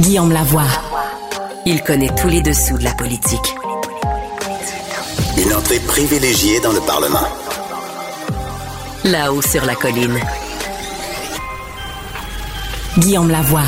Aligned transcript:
Guillaume 0.00 0.32
Lavoie. 0.32 0.64
Il 1.66 1.82
connaît 1.82 2.08
tous 2.16 2.28
les 2.28 2.40
dessous 2.40 2.78
de 2.78 2.84
la 2.84 2.94
politique. 2.94 3.54
Une 5.36 5.52
entrée 5.52 5.78
privilégiée 5.80 6.58
dans 6.60 6.72
le 6.72 6.80
Parlement. 6.86 7.28
Là-haut 9.04 9.42
sur 9.42 9.62
la 9.66 9.74
colline. 9.74 10.18
Guillaume 12.96 13.28
Lavoie. 13.28 13.66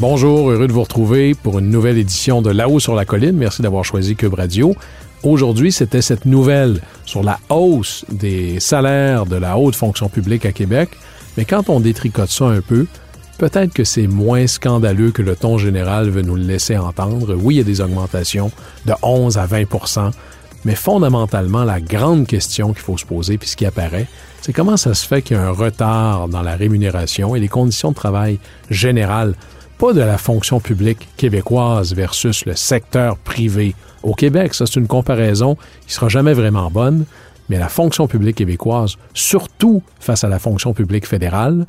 Bonjour, 0.00 0.50
heureux 0.50 0.66
de 0.66 0.72
vous 0.72 0.82
retrouver 0.82 1.34
pour 1.36 1.60
une 1.60 1.70
nouvelle 1.70 1.98
édition 1.98 2.42
de 2.42 2.50
Là-haut 2.50 2.80
sur 2.80 2.96
la 2.96 3.04
colline. 3.04 3.36
Merci 3.36 3.62
d'avoir 3.62 3.84
choisi 3.84 4.16
Cube 4.16 4.34
Radio. 4.34 4.74
Aujourd'hui, 5.22 5.70
c'était 5.70 6.02
cette 6.02 6.26
nouvelle 6.26 6.80
sur 7.04 7.22
la 7.22 7.38
hausse 7.50 8.04
des 8.10 8.58
salaires 8.58 9.26
de 9.26 9.36
la 9.36 9.56
haute 9.58 9.76
fonction 9.76 10.08
publique 10.08 10.44
à 10.44 10.50
Québec. 10.50 10.90
Mais 11.36 11.44
quand 11.44 11.68
on 11.68 11.78
détricote 11.78 12.30
ça 12.30 12.46
un 12.46 12.60
peu, 12.60 12.86
peut-être 13.38 13.72
que 13.72 13.84
c'est 13.84 14.06
moins 14.06 14.46
scandaleux 14.46 15.10
que 15.10 15.22
le 15.22 15.36
ton 15.36 15.58
général 15.58 16.08
veut 16.10 16.22
nous 16.22 16.36
le 16.36 16.42
laisser 16.42 16.76
entendre. 16.76 17.34
Oui, 17.34 17.54
il 17.54 17.58
y 17.58 17.60
a 17.60 17.64
des 17.64 17.80
augmentations 17.80 18.50
de 18.86 18.92
11 19.02 19.38
à 19.38 19.46
20% 19.46 20.12
mais 20.64 20.74
fondamentalement, 20.74 21.64
la 21.64 21.80
grande 21.80 22.26
question 22.26 22.72
qu'il 22.72 22.82
faut 22.82 22.96
se 22.96 23.04
poser, 23.04 23.36
puis 23.38 23.48
ce 23.48 23.56
qui 23.56 23.66
apparaît, 23.66 24.06
c'est 24.40 24.52
comment 24.52 24.76
ça 24.76 24.94
se 24.94 25.06
fait 25.06 25.22
qu'il 25.22 25.36
y 25.36 25.40
a 25.40 25.44
un 25.44 25.50
retard 25.50 26.28
dans 26.28 26.42
la 26.42 26.56
rémunération 26.56 27.36
et 27.36 27.40
les 27.40 27.48
conditions 27.48 27.90
de 27.90 27.94
travail 27.94 28.38
générales, 28.70 29.34
pas 29.78 29.92
de 29.92 30.00
la 30.00 30.18
fonction 30.18 30.60
publique 30.60 31.08
québécoise 31.16 31.94
versus 31.94 32.46
le 32.46 32.54
secteur 32.54 33.18
privé 33.18 33.74
au 34.02 34.14
Québec. 34.14 34.54
Ça, 34.54 34.66
c'est 34.66 34.80
une 34.80 34.86
comparaison 34.86 35.56
qui 35.86 35.92
sera 35.92 36.08
jamais 36.08 36.32
vraiment 36.32 36.70
bonne, 36.70 37.04
mais 37.50 37.58
la 37.58 37.68
fonction 37.68 38.06
publique 38.06 38.36
québécoise, 38.36 38.96
surtout 39.12 39.82
face 40.00 40.24
à 40.24 40.28
la 40.28 40.38
fonction 40.38 40.72
publique 40.72 41.06
fédérale, 41.06 41.66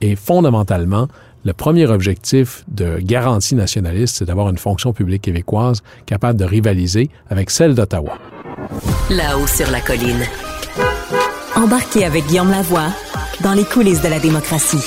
et 0.00 0.16
fondamentalement, 0.16 1.08
le 1.44 1.52
premier 1.52 1.86
objectif 1.86 2.64
de 2.68 2.98
garantie 2.98 3.54
nationaliste, 3.54 4.16
c'est 4.18 4.24
d'avoir 4.24 4.50
une 4.50 4.58
fonction 4.58 4.92
publique 4.92 5.22
québécoise 5.22 5.82
capable 6.04 6.38
de 6.38 6.44
rivaliser 6.44 7.10
avec 7.30 7.50
celle 7.50 7.74
d'Ottawa. 7.74 8.18
Là-haut 9.10 9.46
sur 9.46 9.70
la 9.70 9.80
colline. 9.80 10.24
Embarquez 11.56 12.04
avec 12.04 12.26
Guillaume 12.26 12.50
Lavoie 12.50 12.88
dans 13.42 13.54
les 13.54 13.64
coulisses 13.64 14.02
de 14.02 14.08
la 14.08 14.18
démocratie. 14.18 14.84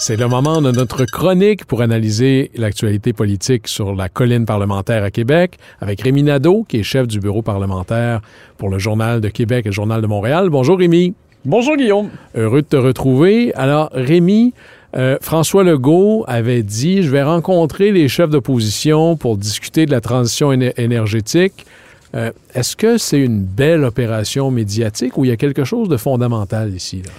C'est 0.00 0.16
le 0.16 0.28
moment 0.28 0.62
de 0.62 0.70
notre 0.70 1.04
chronique 1.04 1.64
pour 1.64 1.82
analyser 1.82 2.52
l'actualité 2.54 3.12
politique 3.12 3.66
sur 3.66 3.96
la 3.96 4.08
colline 4.08 4.46
parlementaire 4.46 5.02
à 5.02 5.10
Québec 5.10 5.58
avec 5.80 6.00
Rémi 6.02 6.22
Nadeau, 6.22 6.64
qui 6.68 6.78
est 6.78 6.82
chef 6.84 7.08
du 7.08 7.18
bureau 7.18 7.42
parlementaire 7.42 8.20
pour 8.58 8.68
le 8.68 8.78
Journal 8.78 9.20
de 9.20 9.28
Québec 9.28 9.66
et 9.66 9.70
le 9.70 9.74
Journal 9.74 10.00
de 10.00 10.06
Montréal. 10.06 10.50
Bonjour 10.50 10.78
Rémi. 10.78 11.14
Bonjour 11.44 11.76
Guillaume. 11.76 12.10
Heureux 12.34 12.62
de 12.62 12.66
te 12.66 12.76
retrouver. 12.76 13.54
Alors 13.54 13.90
Rémi, 13.92 14.54
euh, 14.96 15.18
François 15.20 15.62
Legault 15.62 16.24
avait 16.26 16.64
dit, 16.64 17.02
je 17.02 17.10
vais 17.10 17.22
rencontrer 17.22 17.92
les 17.92 18.08
chefs 18.08 18.30
d'opposition 18.30 19.16
pour 19.16 19.36
discuter 19.36 19.86
de 19.86 19.92
la 19.92 20.00
transition 20.00 20.50
éner 20.50 20.72
énergétique. 20.76 21.64
Euh, 22.14 22.32
Est-ce 22.54 22.74
que 22.74 22.98
c'est 22.98 23.20
une 23.20 23.40
belle 23.40 23.84
opération 23.84 24.50
médiatique 24.50 25.16
ou 25.16 25.24
il 25.24 25.28
y 25.28 25.32
a 25.32 25.36
quelque 25.36 25.64
chose 25.64 25.88
de 25.88 25.96
fondamental 25.96 26.74
ici? 26.74 27.02
Là? 27.04 27.12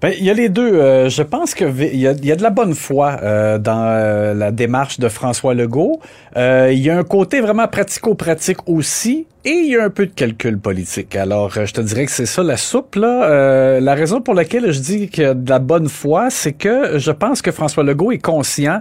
Ben, 0.00 0.14
il 0.18 0.24
y 0.24 0.30
a 0.30 0.34
les 0.34 0.48
deux. 0.48 0.72
Euh, 0.72 1.10
je 1.10 1.22
pense 1.22 1.54
que 1.54 1.64
il 1.64 2.00
y, 2.00 2.06
a, 2.06 2.12
il 2.12 2.24
y 2.24 2.32
a 2.32 2.36
de 2.36 2.42
la 2.42 2.48
bonne 2.48 2.74
foi 2.74 3.18
euh, 3.22 3.58
dans 3.58 3.84
euh, 3.84 4.32
la 4.32 4.50
démarche 4.50 4.98
de 4.98 5.08
François 5.10 5.52
Legault. 5.52 6.00
il 6.36 6.78
y 6.78 6.88
a 6.88 6.96
un 6.96 7.04
côté 7.04 7.42
vraiment 7.42 7.68
pratico-pratique 7.68 8.66
aussi. 8.66 9.26
Et 9.44 9.50
il 9.50 9.72
y 9.72 9.76
a 9.76 9.84
un 9.84 9.90
peu 9.90 10.06
de 10.06 10.12
calcul 10.12 10.58
politique. 10.58 11.16
Alors, 11.16 11.50
je 11.50 11.72
te 11.72 11.80
dirais 11.80 12.04
que 12.04 12.12
c'est 12.12 12.26
ça 12.26 12.42
la 12.42 12.56
soupe. 12.58 12.96
Là. 12.96 13.80
la 13.80 13.94
raison 13.94 14.20
pour 14.20 14.34
laquelle 14.34 14.70
je 14.70 14.80
dis 14.80 15.10
a 15.22 15.34
de 15.34 15.48
la 15.48 15.58
bonne 15.58 15.88
foi, 15.88 16.28
c'est 16.30 16.52
que 16.52 16.98
je 16.98 17.10
pense 17.10 17.40
que 17.40 17.50
François 17.50 17.82
Legault 17.82 18.12
est 18.12 18.18
conscient 18.18 18.80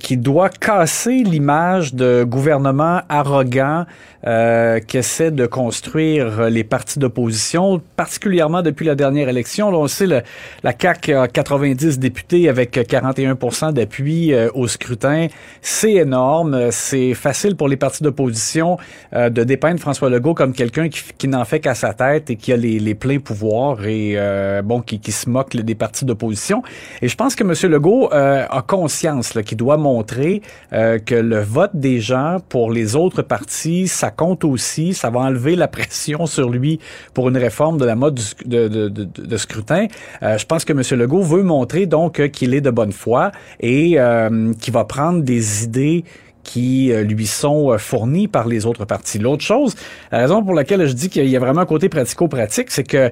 qu'il 0.00 0.20
doit 0.20 0.48
casser 0.48 1.22
l'image 1.24 1.94
de 1.94 2.24
gouvernement 2.24 3.02
arrogant 3.08 3.84
qui 4.24 4.96
essaie 4.96 5.30
de 5.30 5.44
construire 5.44 6.48
les 6.48 6.64
partis 6.64 6.98
d'opposition, 6.98 7.82
particulièrement 7.96 8.62
depuis 8.62 8.86
la 8.86 8.94
dernière 8.94 9.28
élection. 9.28 9.70
Là, 9.70 9.76
on 9.76 9.86
sait 9.86 10.06
la 10.06 10.72
CAQ 10.78 11.14
a 11.14 11.28
90 11.28 11.98
députés 11.98 12.48
avec 12.48 12.76
41% 12.76 13.72
d'appui 13.72 14.32
euh, 14.32 14.48
au 14.54 14.68
scrutin. 14.68 15.28
C'est 15.60 15.92
énorme. 15.92 16.70
C'est 16.70 17.14
facile 17.14 17.56
pour 17.56 17.68
les 17.68 17.76
partis 17.76 18.02
d'opposition 18.02 18.78
euh, 19.14 19.30
de 19.30 19.44
dépeindre 19.44 19.73
François 19.78 20.10
Legault 20.10 20.34
comme 20.34 20.52
quelqu'un 20.52 20.88
qui, 20.88 21.28
n'en 21.28 21.44
fait 21.44 21.60
qu'à 21.60 21.74
sa 21.74 21.94
tête 21.94 22.30
et 22.30 22.36
qui 22.36 22.52
a 22.52 22.56
les, 22.56 22.94
pleins 22.94 23.18
pouvoirs 23.18 23.84
et 23.86 24.14
euh, 24.16 24.62
bon 24.62 24.80
qui, 24.80 25.00
qui, 25.00 25.12
se 25.12 25.28
moque 25.28 25.56
des 25.56 25.74
partis 25.74 26.04
d'opposition. 26.04 26.62
Et 27.02 27.08
je 27.08 27.16
pense 27.16 27.34
que 27.34 27.44
M. 27.44 27.70
Legault 27.70 28.08
a 28.12 28.62
conscience 28.66 29.32
qu'il 29.44 29.58
doit 29.58 29.76
montrer 29.76 30.42
que 30.70 31.14
le 31.14 31.40
vote 31.40 31.72
des 31.74 32.00
gens 32.00 32.38
pour 32.48 32.70
les 32.70 32.96
autres 32.96 33.22
partis, 33.22 33.88
ça 33.88 34.10
compte 34.10 34.44
aussi. 34.44 34.94
Ça 34.94 35.10
va 35.10 35.20
enlever 35.20 35.56
la 35.56 35.68
pression 35.68 36.26
sur 36.26 36.50
lui 36.50 36.78
pour 37.12 37.28
une 37.28 37.36
réforme 37.36 37.78
de 37.78 37.84
la 37.84 37.96
mode 37.96 38.20
de, 38.44 38.68
de, 38.68 39.36
scrutin. 39.36 39.86
Euh, 40.22 40.38
je 40.38 40.46
pense 40.46 40.64
que 40.64 40.72
M. 40.72 40.82
Legault 40.98 41.22
veut 41.22 41.42
montrer 41.42 41.86
donc 41.86 42.20
euh, 42.20 42.28
qu'il 42.28 42.54
est 42.54 42.60
de 42.60 42.70
bonne 42.70 42.92
foi 42.92 43.32
et 43.60 43.94
euh, 43.98 44.52
qu'il 44.54 44.72
va 44.72 44.84
prendre 44.84 45.22
des 45.22 45.64
idées 45.64 46.04
qui 46.44 46.92
lui 46.92 47.26
sont 47.26 47.76
fournies 47.78 48.28
par 48.28 48.46
les 48.46 48.66
autres 48.66 48.84
partis. 48.84 49.18
L'autre 49.18 49.42
chose, 49.42 49.74
la 50.12 50.18
raison 50.18 50.42
pour 50.44 50.54
laquelle 50.54 50.86
je 50.86 50.92
dis 50.92 51.08
qu'il 51.08 51.28
y 51.28 51.36
a 51.36 51.40
vraiment 51.40 51.62
un 51.62 51.66
côté 51.66 51.88
pratico-pratique, 51.88 52.70
c'est 52.70 52.84
que 52.84 53.10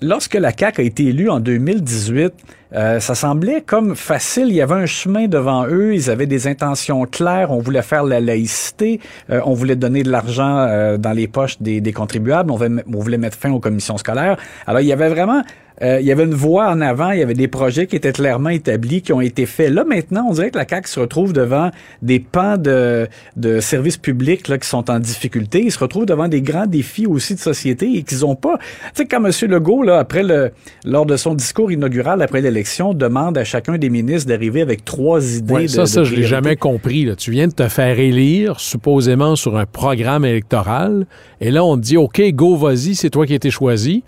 lorsque 0.00 0.34
la 0.34 0.52
CAQ 0.56 0.80
a 0.80 0.84
été 0.84 1.04
élue 1.04 1.28
en 1.28 1.40
2018, 1.40 2.32
euh, 2.72 3.00
ça 3.00 3.14
semblait 3.14 3.62
comme 3.62 3.96
facile. 3.96 4.46
Il 4.48 4.54
y 4.54 4.62
avait 4.62 4.74
un 4.74 4.86
chemin 4.86 5.26
devant 5.26 5.66
eux. 5.66 5.94
Ils 5.94 6.10
avaient 6.10 6.26
des 6.26 6.46
intentions 6.46 7.04
claires. 7.04 7.50
On 7.50 7.58
voulait 7.58 7.82
faire 7.82 8.04
la 8.04 8.20
laïcité. 8.20 9.00
Euh, 9.30 9.40
on 9.44 9.54
voulait 9.54 9.76
donner 9.76 10.02
de 10.02 10.10
l'argent 10.10 10.58
euh, 10.58 10.96
dans 10.96 11.12
les 11.12 11.26
poches 11.26 11.60
des, 11.60 11.80
des 11.80 11.92
contribuables. 11.92 12.50
On 12.50 12.56
voulait, 12.56 13.18
mettre 13.18 13.36
fin 13.36 13.50
aux 13.50 13.60
commissions 13.60 13.98
scolaires. 13.98 14.36
Alors, 14.66 14.80
il 14.80 14.86
y 14.86 14.92
avait 14.92 15.08
vraiment 15.08 15.42
euh, 15.82 16.00
il 16.00 16.06
y 16.06 16.12
avait 16.12 16.24
une 16.24 16.34
voie 16.34 16.68
en 16.70 16.80
avant, 16.80 17.10
il 17.10 17.20
y 17.20 17.22
avait 17.22 17.34
des 17.34 17.48
projets 17.48 17.86
qui 17.86 17.96
étaient 17.96 18.12
clairement 18.12 18.50
établis, 18.50 19.02
qui 19.02 19.12
ont 19.12 19.20
été 19.20 19.46
faits. 19.46 19.72
Là, 19.72 19.84
maintenant, 19.84 20.26
on 20.28 20.32
dirait 20.34 20.50
que 20.50 20.58
la 20.58 20.66
CAQ 20.68 20.88
se 20.88 21.00
retrouve 21.00 21.32
devant 21.32 21.70
des 22.02 22.20
pans 22.20 22.58
de, 22.58 23.08
de 23.36 23.60
services 23.60 23.96
publics 23.96 24.48
là, 24.48 24.58
qui 24.58 24.68
sont 24.68 24.90
en 24.90 24.98
difficulté. 24.98 25.62
Ils 25.64 25.72
se 25.72 25.78
retrouvent 25.78 26.06
devant 26.06 26.28
des 26.28 26.42
grands 26.42 26.66
défis 26.66 27.06
aussi 27.06 27.34
de 27.34 27.40
société 27.40 27.96
et 27.96 28.02
qu'ils 28.02 28.26
ont 28.26 28.36
pas... 28.36 28.58
Tu 28.58 29.02
sais, 29.02 29.06
quand 29.06 29.24
M. 29.24 29.32
Legault, 29.50 29.82
là, 29.82 29.98
après 29.98 30.22
le, 30.22 30.50
lors 30.84 31.06
de 31.06 31.16
son 31.16 31.34
discours 31.34 31.72
inaugural 31.72 32.20
après 32.22 32.40
l'élection, 32.40 32.94
demande 32.94 33.38
à 33.38 33.44
chacun 33.44 33.78
des 33.78 33.90
ministres 33.90 34.28
d'arriver 34.28 34.60
avec 34.60 34.84
trois 34.84 35.36
idées 35.36 35.52
ouais, 35.52 35.62
de 35.62 35.68
Ça, 35.68 35.86
ça, 35.86 36.00
de 36.00 36.04
je 36.04 36.14
l'ai 36.14 36.24
jamais 36.24 36.56
compris. 36.56 37.04
Là. 37.04 37.16
Tu 37.16 37.30
viens 37.30 37.48
de 37.48 37.54
te 37.54 37.68
faire 37.68 37.98
élire, 37.98 38.60
supposément, 38.60 39.36
sur 39.36 39.56
un 39.56 39.66
programme 39.66 40.24
électoral, 40.24 41.06
et 41.40 41.50
là, 41.50 41.64
on 41.64 41.76
te 41.76 41.82
dit, 41.82 41.96
OK, 41.96 42.20
go, 42.32 42.56
vas-y, 42.56 42.94
c'est 42.94 43.10
toi 43.10 43.26
qui 43.26 43.32
as 43.32 43.36
été 43.36 43.50
choisi. 43.50 44.04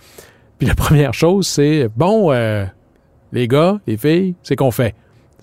Puis 0.62 0.69
la 0.69 0.77
première 0.77 1.12
chose, 1.12 1.49
c'est 1.49 1.89
bon, 1.97 2.31
euh, 2.31 2.65
les 3.33 3.49
gars, 3.49 3.81
les 3.84 3.97
filles, 3.97 4.37
c'est 4.44 4.55
qu'on 4.55 4.70
fait. 4.70 4.94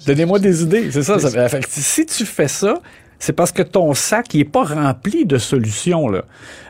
Donnez-moi 0.06 0.40
des 0.40 0.64
idées, 0.64 0.90
c'est 0.92 1.04
ça. 1.04 1.20
ça 1.20 1.50
fait, 1.50 1.66
si 1.68 2.06
tu 2.06 2.26
fais 2.26 2.48
ça, 2.48 2.76
c'est 3.20 3.34
parce 3.34 3.52
que 3.52 3.62
ton 3.62 3.94
sac 3.94 4.34
n'est 4.34 4.46
pas 4.46 4.64
rempli 4.64 5.26
de 5.26 5.38
solutions. 5.38 6.10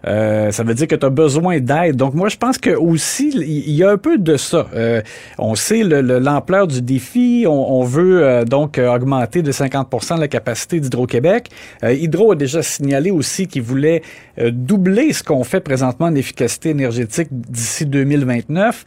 Euh, 0.08 0.52
ça 0.52 0.64
veut 0.64 0.74
dire 0.74 0.88
que 0.88 0.96
tu 0.96 1.06
as 1.06 1.12
besoin 1.12 1.60
d'aide. 1.60 1.96
Donc 1.96 2.16
moi, 2.16 2.28
je 2.28 2.38
pense 2.38 2.58
que 2.58 2.72
aussi, 2.72 3.30
il 3.30 3.72
y 3.72 3.84
a 3.84 3.92
un 3.92 3.98
peu 3.98 4.18
de 4.18 4.36
ça. 4.36 4.68
Euh, 4.74 5.02
on 5.38 5.54
sait 5.54 5.84
l'ampleur 5.84 6.66
le, 6.66 6.74
du 6.74 6.82
défi. 6.82 7.46
On, 7.48 7.84
veut 7.84 8.24
euh, 8.24 8.46
donc 8.46 8.80
augmenter 8.80 9.44
de 9.44 9.52
50% 9.52 10.20
la 10.20 10.28
capacité 10.28 10.80
d'Hydro-Québec. 10.80 11.50
Hydro 11.84 12.32
a 12.32 12.36
déjà 12.36 12.64
signalé 12.64 13.12
aussi 13.12 13.48
qu'il 13.48 13.62
voulait 13.62 14.02
doubler 14.38 15.14
ce 15.14 15.24
qu'on 15.24 15.44
fait 15.44 15.60
présentement 15.60 16.08
en 16.08 16.16
efficacité 16.16 16.70
énergétique 16.70 17.28
d'ici 17.32 17.86
2029. 17.86 18.86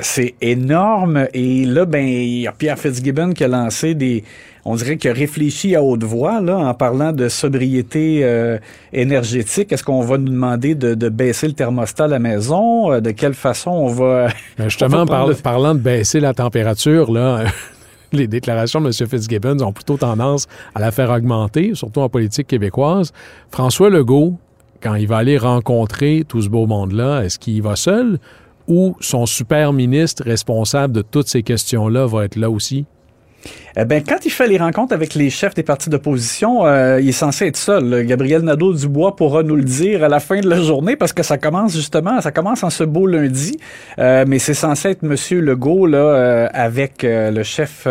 C'est 0.00 0.34
énorme. 0.40 1.26
Et 1.34 1.66
là, 1.66 1.84
ben, 1.84 2.06
il 2.06 2.40
y 2.40 2.46
a 2.46 2.52
Pierre 2.52 2.78
Fitzgibbon 2.78 3.32
qui 3.32 3.44
a 3.44 3.48
lancé 3.48 3.94
des 3.94 4.24
on 4.64 4.76
dirait 4.76 4.96
qu'il 4.96 5.10
a 5.10 5.14
réfléchi 5.14 5.74
à 5.74 5.82
haute 5.82 6.04
voix 6.04 6.40
là, 6.40 6.56
en 6.56 6.74
parlant 6.74 7.12
de 7.12 7.28
sobriété 7.28 8.20
euh, 8.22 8.58
énergétique. 8.92 9.72
Est-ce 9.72 9.84
qu'on 9.84 10.00
va 10.00 10.18
nous 10.18 10.30
demander 10.30 10.74
de, 10.74 10.94
de, 10.94 11.08
baisser 11.08 11.46
le 11.46 11.52
thermostat 11.52 12.04
à 12.04 12.08
la 12.08 12.18
maison? 12.18 12.92
Euh, 12.92 13.00
de 13.00 13.10
quelle 13.10 13.34
façon 13.34 13.70
on 13.70 13.88
va... 13.88 14.28
Ben 14.58 14.68
justement, 14.68 14.98
on 14.98 15.04
va 15.04 15.06
par, 15.06 15.26
le... 15.26 15.34
parlant 15.34 15.74
de 15.74 15.80
baisser 15.80 16.20
la 16.20 16.34
température, 16.34 17.12
là... 17.12 17.44
les 18.12 18.28
déclarations 18.28 18.80
de 18.80 18.86
M. 18.86 19.08
Fitzgibbon 19.08 19.60
ont 19.60 19.72
plutôt 19.72 19.96
tendance 19.96 20.46
à 20.74 20.80
la 20.80 20.92
faire 20.92 21.10
augmenter, 21.10 21.74
surtout 21.74 22.00
en 22.00 22.08
politique 22.08 22.46
québécoise. 22.46 23.12
François 23.50 23.90
Legault, 23.90 24.38
quand 24.80 24.94
il 24.94 25.08
va 25.08 25.16
aller 25.16 25.36
rencontrer 25.36 26.24
tout 26.26 26.40
ce 26.40 26.48
beau 26.48 26.66
monde-là, 26.66 27.22
est-ce 27.22 27.38
qu'il 27.38 27.60
va 27.62 27.74
seul 27.74 28.18
ou 28.68 28.96
son 29.00 29.26
super 29.26 29.72
ministre 29.72 30.22
responsable 30.24 30.94
de 30.94 31.02
toutes 31.02 31.28
ces 31.28 31.42
questions-là 31.42 32.06
va 32.06 32.24
être 32.24 32.36
là 32.36 32.50
aussi? 32.50 32.86
Eh 33.76 33.84
ben, 33.84 34.02
quand 34.06 34.24
il 34.24 34.30
fait 34.30 34.46
les 34.46 34.58
rencontres 34.58 34.94
avec 34.94 35.14
les 35.14 35.30
chefs 35.30 35.54
des 35.54 35.64
partis 35.64 35.90
d'opposition, 35.90 36.64
euh, 36.64 37.00
il 37.00 37.08
est 37.08 37.12
censé 37.12 37.46
être 37.46 37.56
seul. 37.56 38.04
Gabriel 38.04 38.42
Nadeau-Dubois 38.42 39.16
pourra 39.16 39.42
nous 39.42 39.56
le 39.56 39.64
dire 39.64 40.04
à 40.04 40.08
la 40.08 40.20
fin 40.20 40.40
de 40.40 40.48
la 40.48 40.60
journée 40.60 40.94
parce 40.94 41.12
que 41.12 41.22
ça 41.22 41.38
commence 41.38 41.74
justement, 41.74 42.20
ça 42.20 42.30
commence 42.30 42.62
en 42.62 42.70
ce 42.70 42.84
beau 42.84 43.06
lundi. 43.06 43.58
Euh, 43.98 44.24
mais 44.28 44.38
c'est 44.38 44.54
censé 44.54 44.90
être 44.90 45.02
Monsieur 45.02 45.40
Legault 45.40 45.86
là, 45.86 45.98
euh, 45.98 46.48
avec 46.52 47.04
le 47.04 47.42
chef. 47.42 47.88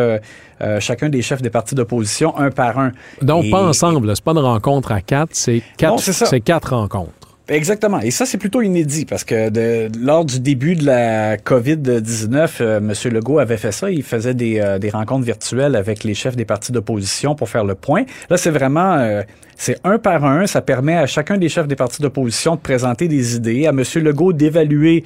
chacun 0.79 1.09
des 1.09 1.21
chefs 1.21 1.41
des 1.41 1.49
partis 1.49 1.75
d'opposition, 1.75 2.37
un 2.37 2.49
par 2.49 2.79
un. 2.79 2.93
Donc, 3.21 3.49
pas 3.49 3.61
ensemble. 3.61 4.15
C'est 4.15 4.23
pas 4.23 4.31
une 4.31 4.37
rencontre 4.37 4.93
à 4.93 5.01
quatre, 5.01 5.31
c'est 5.33 5.61
quatre, 5.77 5.99
c'est 5.99 6.39
quatre 6.39 6.73
rencontres. 6.73 7.22
Exactement. 7.49 7.99
Et 7.99 8.11
ça, 8.11 8.25
c'est 8.25 8.37
plutôt 8.37 8.61
inédit 8.61 9.05
parce 9.05 9.25
que 9.25 9.49
de, 9.49 9.89
lors 9.99 10.23
du 10.23 10.39
début 10.39 10.75
de 10.75 10.85
la 10.85 11.35
COVID-19, 11.35 12.49
euh, 12.61 12.77
M. 12.77 12.93
Legault 13.11 13.39
avait 13.39 13.57
fait 13.57 13.73
ça. 13.73 13.91
Il 13.91 14.03
faisait 14.03 14.33
des, 14.33 14.59
euh, 14.59 14.79
des, 14.79 14.89
rencontres 14.89 15.25
virtuelles 15.25 15.75
avec 15.75 16.05
les 16.05 16.13
chefs 16.13 16.37
des 16.37 16.45
partis 16.45 16.71
d'opposition 16.71 17.35
pour 17.35 17.49
faire 17.49 17.65
le 17.65 17.75
point. 17.75 18.05
Là, 18.29 18.37
c'est 18.37 18.51
vraiment... 18.51 18.93
Euh, 18.93 19.23
c'est 19.63 19.79
un 19.83 19.97
par 19.97 20.25
un. 20.25 20.45
Ça 20.45 20.61
permet 20.61 20.97
à 20.97 21.05
chacun 21.05 21.37
des 21.37 21.49
chefs 21.49 21.67
des 21.67 21.75
partis 21.75 22.01
d'opposition 22.01 22.55
de 22.55 22.59
présenter 22.59 23.07
des 23.07 23.35
idées, 23.35 23.65
à 23.65 23.69
M. 23.69 23.81
Legault 23.95 24.33
d'évaluer 24.33 25.03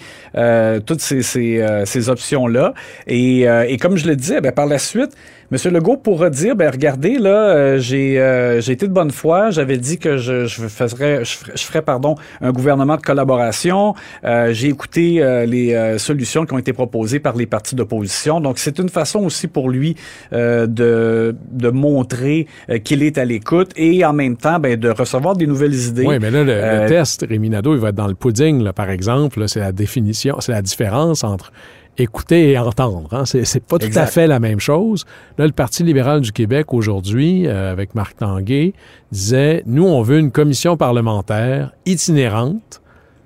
toutes 0.86 1.01
ces, 1.01 1.21
ces, 1.21 1.63
ces 1.86 2.09
options-là. 2.09 2.74
Et, 3.06 3.42
et, 3.42 3.77
comme 3.77 3.98
je 3.98 4.07
le 4.07 4.15
disais, 4.15 4.42
ben, 4.42 4.51
par 4.51 4.65
la 4.65 4.80
suite, 4.80 5.12
M. 5.50 5.57
Legault 5.71 5.95
pourra 5.95 6.30
dire, 6.30 6.57
ben 6.57 6.69
regardez, 6.69 7.19
là, 7.19 7.30
euh, 7.30 7.80
j'ai 7.80 8.19
euh, 8.19 8.59
j'ai 8.59 8.74
été 8.74 8.86
de 8.86 8.92
bonne 8.92 9.12
foi, 9.12 9.50
j'avais 9.50 9.77
dit 9.77 9.98
que 9.98 10.18
je, 10.18 10.45
je, 10.45 10.68
ferais, 10.68 11.24
je, 11.24 11.80
pardon, 11.80 12.15
un 12.42 12.51
gouvernement 12.51 12.98
de 12.98 13.01
collaboration. 13.01 13.94
Euh, 14.25 14.51
j'ai 14.51 14.68
écouté 14.68 15.24
les 15.48 15.98
solutions 16.00 16.45
qui 16.45 16.53
ont 16.53 16.57
été 16.57 16.74
proposées 16.74 17.19
par 17.19 17.36
les 17.38 17.45
partis 17.45 17.75
d'opposition. 17.75 18.42
Donc, 18.42 18.60
c'est 18.60 18.77
une 18.80 18.89
façon 18.89 19.19
aussi 19.19 19.48
pour 19.48 19.69
lui 19.69 19.95
de, 20.31 21.36
de 21.51 21.69
montrer 21.69 22.48
qu'il 22.83 23.03
est 23.03 23.18
à 23.18 23.25
l'écoute 23.25 23.71
et 23.75 24.03
en 24.03 24.13
même 24.13 24.36
temps, 24.36 24.46
ben, 24.59 24.79
de 24.79 24.89
recevoir 24.89 25.35
des 25.35 25.47
nouvelles 25.47 25.75
idées. 25.75 26.05
Oui, 26.05 26.17
mais 26.19 26.31
là, 26.31 26.44
le, 26.44 26.88
test, 26.88 27.25
Rémi 27.27 27.49
Nadeau, 27.49 27.73
il 27.73 27.79
va 27.79 27.89
être 27.89 27.95
dans 27.95 28.07
le 28.07 28.15
pudding, 28.15 28.63
là, 28.63 28.73
par 28.73 28.89
exemple. 28.89 29.47
C'est 29.47 29.59
la 29.59 29.71
définition, 29.71 30.38
c'est 30.39 30.51
la 30.51 30.61
différence 30.61 31.23
entre 31.23 31.51
écouter 31.97 32.51
et 32.51 32.57
entendre. 32.57 33.09
Hein. 33.11 33.25
C'est, 33.25 33.63
pas 33.63 33.79
tout 33.79 33.88
à 33.95 34.05
fait 34.05 34.27
la 34.27 34.39
même 34.39 34.59
chose. 34.59 35.05
Là, 35.38 35.45
le 35.45 35.51
Parti 35.51 35.83
libéral 35.83 36.21
du 36.21 36.31
Québec 36.31 36.73
aujourd'hui, 36.73 37.47
euh, 37.47 37.71
avec 37.71 37.95
Marc 37.95 38.17
Tanguay, 38.17 38.73
disait 39.11 39.63
nous, 39.65 39.85
on 39.85 40.01
veut 40.01 40.19
une 40.19 40.31
commission 40.31 40.77
parlementaire 40.77 41.71
itinérante 41.85 42.81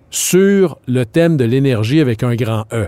sur 0.09 0.77
le 0.87 1.05
thème 1.05 1.37
de 1.37 1.45
l'énergie 1.45 1.99
avec 1.99 2.23
un 2.23 2.35
grand 2.35 2.65
E. 2.73 2.87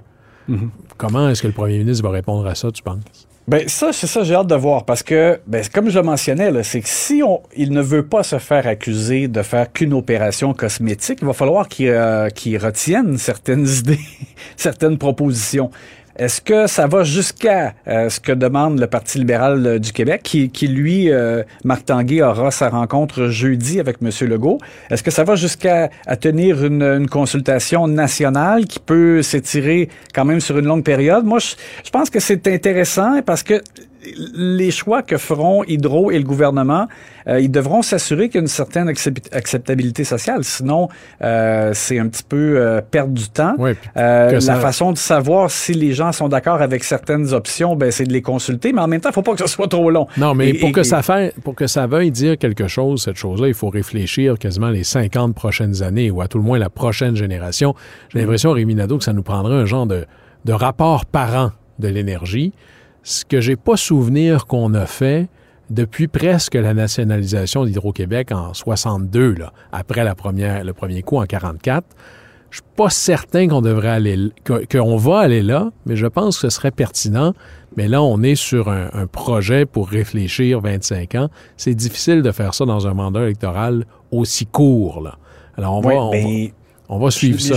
Mm-hmm. 0.50 0.70
Comment 0.98 1.30
est-ce 1.30 1.42
que 1.42 1.48
le 1.48 1.54
premier 1.54 1.80
ministre 1.80 2.04
va 2.04 2.12
répondre 2.12 2.46
à 2.48 2.56
ça, 2.56 2.72
tu 2.72 2.84
penses? 2.84 3.28
Ben 3.46 3.68
ça, 3.68 3.92
c'est 3.92 4.08
ça, 4.08 4.24
j'ai 4.24 4.36
hâte 4.36 4.48
de 4.48 4.56
voir 4.56 4.86
parce 4.86 5.04
que, 5.04 5.38
ben, 5.48 5.62
comme 5.74 5.90
je 5.90 6.00
le 6.00 6.06
mentionnais, 6.06 6.64
c'est 6.64 6.80
que 6.80 6.88
si 6.88 7.22
on, 7.24 7.42
il 7.58 7.72
ne 7.72 7.82
veut 7.82 8.06
pas 8.06 8.24
se 8.24 8.40
faire 8.40 8.68
accuser 8.68 9.28
de 9.28 9.42
faire 9.42 9.70
qu'une 9.72 9.94
opération 9.94 10.54
cosmétique, 10.54 11.20
il 11.22 11.28
va 11.28 11.34
falloir 11.34 11.68
qu'il 11.68 11.90
euh, 11.90 12.30
retienne 12.62 13.18
certaines 13.18 13.68
idées, 13.80 14.00
certaines 14.56 14.98
propositions. 14.98 15.72
Est-ce 16.16 16.42
que 16.42 16.68
ça 16.68 16.86
va 16.86 17.04
jusqu'à 17.04 17.74
euh, 17.88 18.08
ce 18.10 18.20
que 18.20 18.32
demande 18.32 18.80
le 18.80 18.86
Parti 18.86 19.18
libéral 19.18 19.66
euh, 19.66 19.80
du 19.80 19.92
Québec, 19.92 20.22
qui, 20.24 20.50
qui 20.50 20.68
lui, 20.68 21.12
euh, 21.12 21.42
Marc 21.64 21.86
Tanguay, 21.86 22.22
aura 22.22 22.52
sa 22.52 22.70
rencontre 22.70 23.28
jeudi 23.30 23.80
avec 23.80 23.98
M. 24.00 24.12
Legault? 24.30 24.60
Est-ce 24.92 25.02
que 25.02 25.10
ça 25.10 25.24
va 25.24 25.36
jusqu'à 25.36 25.90
à 26.06 26.16
tenir 26.16 26.64
une, 26.64 26.84
une, 26.84 27.08
consultation 27.08 27.88
nationale 27.88 28.66
qui 28.66 28.80
peut 28.80 29.24
s'étirer 29.24 29.90
quand 30.14 30.26
même 30.26 30.40
sur 30.40 30.60
une 30.60 30.66
longue 30.66 30.84
période? 30.84 31.26
Moi, 31.26 31.40
je, 31.40 31.56
je 31.84 31.90
pense 31.90 32.12
que 32.12 32.20
c'est 32.20 32.48
intéressant 32.48 33.22
parce 33.24 33.42
que 33.42 33.62
les 34.36 34.72
choix 34.72 35.02
que 35.02 35.18
feront 35.18 35.64
Hydro 35.64 36.12
et 36.12 36.18
le 36.18 36.24
gouvernement, 36.24 36.88
euh, 37.28 37.40
ils 37.40 37.52
devront 37.52 37.82
s'assurer 37.82 38.28
qu'il 38.28 38.36
y 38.36 38.38
a 38.40 38.42
une 38.42 38.48
certaine 38.48 38.88
acceptabilité 38.88 40.04
sociale. 40.04 40.44
Sinon, 40.44 40.90
euh, 41.22 41.72
c'est 41.74 42.00
un 42.00 42.08
petit 42.08 42.24
peu 42.24 42.56
euh, 42.58 42.82
perdre 42.82 43.14
du 43.14 43.30
temps. 43.30 43.56
la 43.96 44.56
façon 44.60 44.92
de 44.92 44.98
savoir 44.98 45.50
si 45.52 45.74
les 45.74 45.94
gens 45.94 46.12
sont 46.12 46.30
d'accord 46.30 46.62
avec 46.62 46.84
certaines 46.84 47.34
options, 47.34 47.76
ben, 47.76 47.92
c'est 47.92 48.06
de 48.06 48.14
les 48.14 48.22
consulter. 48.22 48.74
Mais 48.74 48.82
en 48.82 48.88
même 48.88 49.02
temps, 49.02 49.10
il 49.10 49.12
ne 49.12 49.16
faut 49.16 49.22
pas 49.22 49.34
que 49.34 49.42
ce 49.42 49.48
soit 49.48 49.68
trop 49.68 49.90
long. 49.90 50.08
Non, 50.18 50.36
mais 50.36 50.54
pour, 50.54 50.72
que 50.72 50.84
Ça 50.84 51.02
fait, 51.02 51.34
pour 51.44 51.56
que 51.56 51.68
ça 51.68 51.88
veuille 51.88 52.12
dire 52.12 52.38
quelque 52.38 52.68
chose, 52.68 53.04
cette 53.04 53.18
chose-là, 53.18 53.48
il 53.48 53.54
faut 53.54 53.70
réfléchir 53.70 54.38
quasiment 54.38 54.70
les 54.70 54.84
50 54.84 55.36
prochaines 55.36 55.82
années 55.84 56.12
ou 56.12 56.22
à 56.22 56.28
tout 56.28 56.38
le 56.38 56.44
moins 56.44 56.60
la 56.60 56.70
prochaine 56.70 57.16
génération. 57.16 57.76
J'ai 58.10 58.20
l'impression, 58.20 58.52
Rémi 58.52 58.76
Nadeau, 58.76 58.98
que 58.98 59.04
ça 59.04 59.14
nous 59.14 59.24
prendrait 59.24 59.56
un 59.56 59.66
genre 59.66 59.88
de, 59.88 60.06
de 60.46 60.54
rapport 60.54 61.06
par 61.06 61.36
an 61.36 61.52
de 61.80 61.88
l'énergie 61.88 62.54
ce 63.04 63.26
que 63.26 63.42
j'ai 63.42 63.56
pas 63.56 63.78
souvenir 63.78 64.48
qu'on 64.48 64.74
a 64.74 64.86
fait 64.86 65.28
depuis 65.70 66.08
presque 66.08 66.56
la 66.56 66.74
nationalisation 66.74 67.66
d'Hydro-Québec 67.66 68.32
en 68.32 68.54
62, 68.54 69.34
là, 69.34 69.54
après 69.72 70.04
la 70.04 70.16
première, 70.16 70.64
le 70.64 70.74
premier 70.74 71.02
coup 71.04 71.18
en 71.18 71.26
44. 71.26 71.86
Je 72.50 72.58
suis 72.58 72.66
pas 72.76 72.90
certain 72.90 73.48
qu'on 73.48 73.62
devrait 73.62 73.90
aller, 73.90 74.30
qu'on 74.72 74.98
va 74.98 75.20
aller 75.20 75.42
là, 75.42 75.72
mais 75.88 75.96
je 75.96 76.06
pense 76.06 76.36
que 76.38 76.50
ce 76.50 76.56
serait 76.56 76.70
pertinent. 76.70 77.34
Mais 77.76 77.88
là, 77.88 78.04
on 78.04 78.22
est 78.22 78.36
sur 78.36 78.70
un, 78.70 79.08
projet 79.08 79.66
pour 79.66 79.90
réfléchir 79.90 80.62
25 80.62 81.16
ans. 81.16 81.30
C'est 81.58 81.74
difficile 81.74 82.22
de 82.22 82.32
faire 82.32 82.54
ça 82.54 82.66
dans 82.66 82.86
un 82.86 82.94
mandat 82.94 83.24
électoral 83.24 83.86
aussi 84.12 84.46
court. 84.46 85.02
Là. 85.02 85.18
Alors, 85.58 85.78
on 85.78 85.82
va, 85.82 85.94
on 85.96 86.12
va 86.12 86.50
suivre 87.10 87.40
ça. 87.40 87.56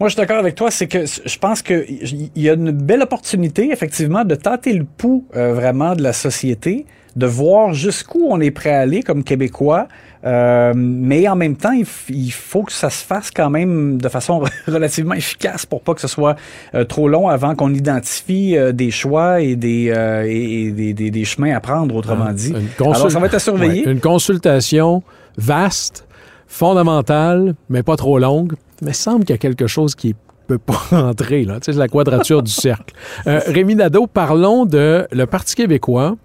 moi, 0.00 0.08
je 0.08 0.14
suis 0.14 0.16
d'accord 0.16 0.38
avec 0.38 0.54
toi. 0.54 0.70
C'est 0.70 0.86
que 0.86 1.04
je 1.06 1.38
pense 1.38 1.62
qu'il 1.62 2.30
y 2.34 2.48
a 2.48 2.54
une 2.54 2.70
belle 2.70 3.02
opportunité, 3.02 3.70
effectivement, 3.72 4.24
de 4.24 4.34
tâter 4.34 4.72
le 4.72 4.84
pouls 4.84 5.24
euh, 5.36 5.52
vraiment 5.54 5.94
de 5.94 6.02
la 6.02 6.12
société, 6.12 6.86
de 7.16 7.26
voir 7.26 7.72
jusqu'où 7.72 8.26
on 8.28 8.40
est 8.40 8.50
prêt 8.50 8.70
à 8.70 8.80
aller 8.80 9.02
comme 9.02 9.24
Québécois. 9.24 9.88
Euh, 10.24 10.72
mais 10.74 11.28
en 11.28 11.36
même 11.36 11.56
temps, 11.56 11.72
il, 11.72 12.32
faut 12.32 12.64
que 12.64 12.72
ça 12.72 12.90
se 12.90 13.04
fasse 13.04 13.30
quand 13.30 13.50
même 13.50 14.00
de 14.00 14.08
façon 14.08 14.42
relativement 14.66 15.14
efficace 15.14 15.64
pour 15.64 15.80
pas 15.80 15.94
que 15.94 16.00
ce 16.00 16.08
soit 16.08 16.34
euh, 16.74 16.84
trop 16.84 17.08
long 17.08 17.28
avant 17.28 17.54
qu'on 17.54 17.72
identifie 17.72 18.56
des 18.72 18.90
choix 18.90 19.40
et, 19.40 19.54
des, 19.54 19.94
et, 20.26 20.72
des, 20.72 21.10
des, 21.10 21.24
chemins 21.24 21.54
à 21.54 21.60
prendre, 21.60 21.94
autrement 21.94 22.24
hein, 22.24 22.32
dit. 22.32 22.52
Alors, 22.80 23.10
ça 23.10 23.18
va 23.18 23.26
être 23.26 23.34
à 23.34 23.38
surveiller. 23.38 23.88
une 23.88 24.00
consultation 24.00 25.04
vaste 25.36 26.07
fondamentale, 26.48 27.54
mais 27.68 27.84
pas 27.84 27.96
trop 27.96 28.18
longue. 28.18 28.54
Mais 28.82 28.92
semble 28.92 29.20
qu'il 29.20 29.34
y 29.34 29.34
a 29.34 29.38
quelque 29.38 29.66
chose 29.66 29.94
qui 29.94 30.16
peut 30.48 30.58
pas 30.58 30.80
rentrer, 30.90 31.44
là. 31.44 31.58
C'est 31.62 31.74
la 31.74 31.86
quadrature 31.86 32.42
du 32.42 32.50
cercle. 32.50 32.94
Euh, 33.28 33.40
Rémi 33.46 33.76
Nadeau, 33.76 34.08
parlons 34.08 34.64
de 34.64 35.06
le 35.12 35.26
Parti 35.26 35.54
québécois 35.54 36.16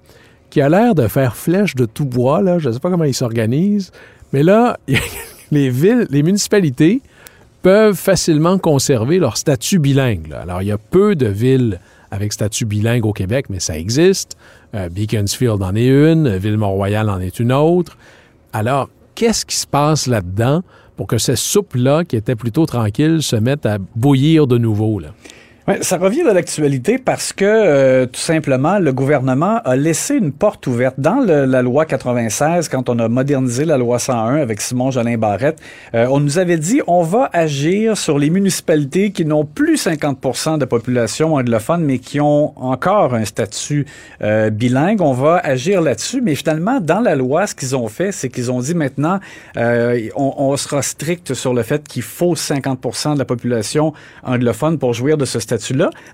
qui 0.50 0.62
a 0.62 0.70
l'air 0.70 0.96
de 0.96 1.08
faire 1.08 1.36
flèche 1.36 1.76
de 1.76 1.86
tout 1.86 2.06
bois, 2.06 2.42
là. 2.42 2.58
Je 2.58 2.70
ne 2.70 2.74
sais 2.74 2.80
pas 2.80 2.90
comment 2.90 3.04
il 3.04 3.14
s'organise. 3.14 3.92
Mais 4.32 4.42
là, 4.42 4.78
les 5.52 5.70
villes, 5.70 6.08
les 6.10 6.24
municipalités 6.24 7.02
peuvent 7.62 7.96
facilement 7.96 8.58
conserver 8.58 9.20
leur 9.20 9.38
statut 9.38 9.80
bilingue. 9.80 10.34
Alors, 10.34 10.62
il 10.62 10.68
y 10.68 10.72
a 10.72 10.78
peu 10.78 11.16
de 11.16 11.28
villes 11.28 11.80
avec 12.12 12.34
statut 12.34 12.66
bilingue 12.66 13.06
au 13.06 13.14
Québec, 13.14 13.46
mais 13.50 13.60
ça 13.60 13.78
existe. 13.78 14.38
Euh, 14.76 14.90
Beaconsfield 14.90 15.62
en 15.64 15.76
est 15.76 15.88
une, 15.88 16.38
Ville-Mont-Royal 16.38 17.10
en 17.10 17.20
est 17.20 17.40
une 17.40 17.52
autre. 17.52 17.98
Alors, 18.52 18.90
qu'est-ce 19.16 19.46
qui 19.46 19.56
se 19.56 19.68
passe 19.68 20.08
là-dedans 20.08 20.62
pour 20.96 21.08
que 21.08 21.18
cette 21.18 21.38
soupe-là, 21.38 22.04
qui 22.04 22.16
était 22.16 22.36
plutôt 22.36 22.66
tranquille, 22.66 23.24
se 23.24 23.36
mette 23.36 23.66
à 23.66 23.78
bouillir 23.96 24.48
de 24.48 24.58
nouveau? 24.58 25.02
Ça 25.80 25.98
revient 25.98 26.24
à 26.24 26.34
l'actualité 26.34 26.98
parce 26.98 27.32
que 27.32 27.46
euh, 27.46 28.06
tout 28.06 28.20
simplement 28.20 28.80
le 28.80 28.92
gouvernement 28.92 29.62
a 29.64 29.78
laissé 29.78 30.16
une 30.16 30.34
porte 30.34 30.68
ouverte 30.68 30.96
dans 30.98 31.22
la 31.22 31.62
loi 31.62 31.86
96 31.86 32.68
quand 32.68 32.90
on 32.90 33.00
a 33.00 33.08
modernisé 33.08 33.64
la 33.64 33.78
loi 33.78 33.98
101 33.98 34.36
avec 34.36 34.60
Simon 34.60 34.92
Jolin 34.92 35.18
Barrette. 35.18 35.62
Euh, 35.96 36.08
on 36.12 36.20
nous 36.20 36.38
avait 36.38 36.58
dit 36.58 36.82
on 36.86 37.02
va 37.02 37.30
agir 37.32 37.98
sur 37.98 38.20
les 38.20 38.30
municipalités 38.30 39.12
qui 39.12 39.24
n'ont 39.24 39.46
plus 39.46 39.76
50% 39.76 40.58
de 40.58 40.66
population 40.66 41.36
anglophone 41.36 41.86
mais 41.86 42.00
qui 42.00 42.20
ont 42.20 42.52
encore 42.62 43.14
un 43.14 43.24
statut 43.24 43.86
euh, 44.22 44.50
bilingue. 44.50 45.00
On 45.00 45.14
va 45.14 45.38
agir 45.38 45.80
là-dessus, 45.80 46.20
mais 46.20 46.36
finalement 46.36 46.82
dans 46.82 47.00
la 47.00 47.16
loi 47.16 47.48
ce 47.48 47.56
qu'ils 47.56 47.74
ont 47.74 47.88
fait 47.88 48.12
c'est 48.12 48.28
qu'ils 48.28 48.52
ont 48.52 48.60
dit 48.60 48.76
maintenant 48.76 49.22
on, 49.56 50.34
on, 50.38 50.58
sera 50.58 50.82
strict 50.82 51.34
sur 51.34 51.54
le 51.54 51.64
fait 51.64 51.88
qu'il 51.88 52.02
faut 52.02 52.36
50% 52.36 53.14
de 53.14 53.20
la 53.20 53.26
population 53.26 53.94
anglophone 54.24 54.78
pour 54.78 54.94
jouir 54.94 55.18
de 55.18 55.24
ce 55.24 55.40
statut 55.40 55.53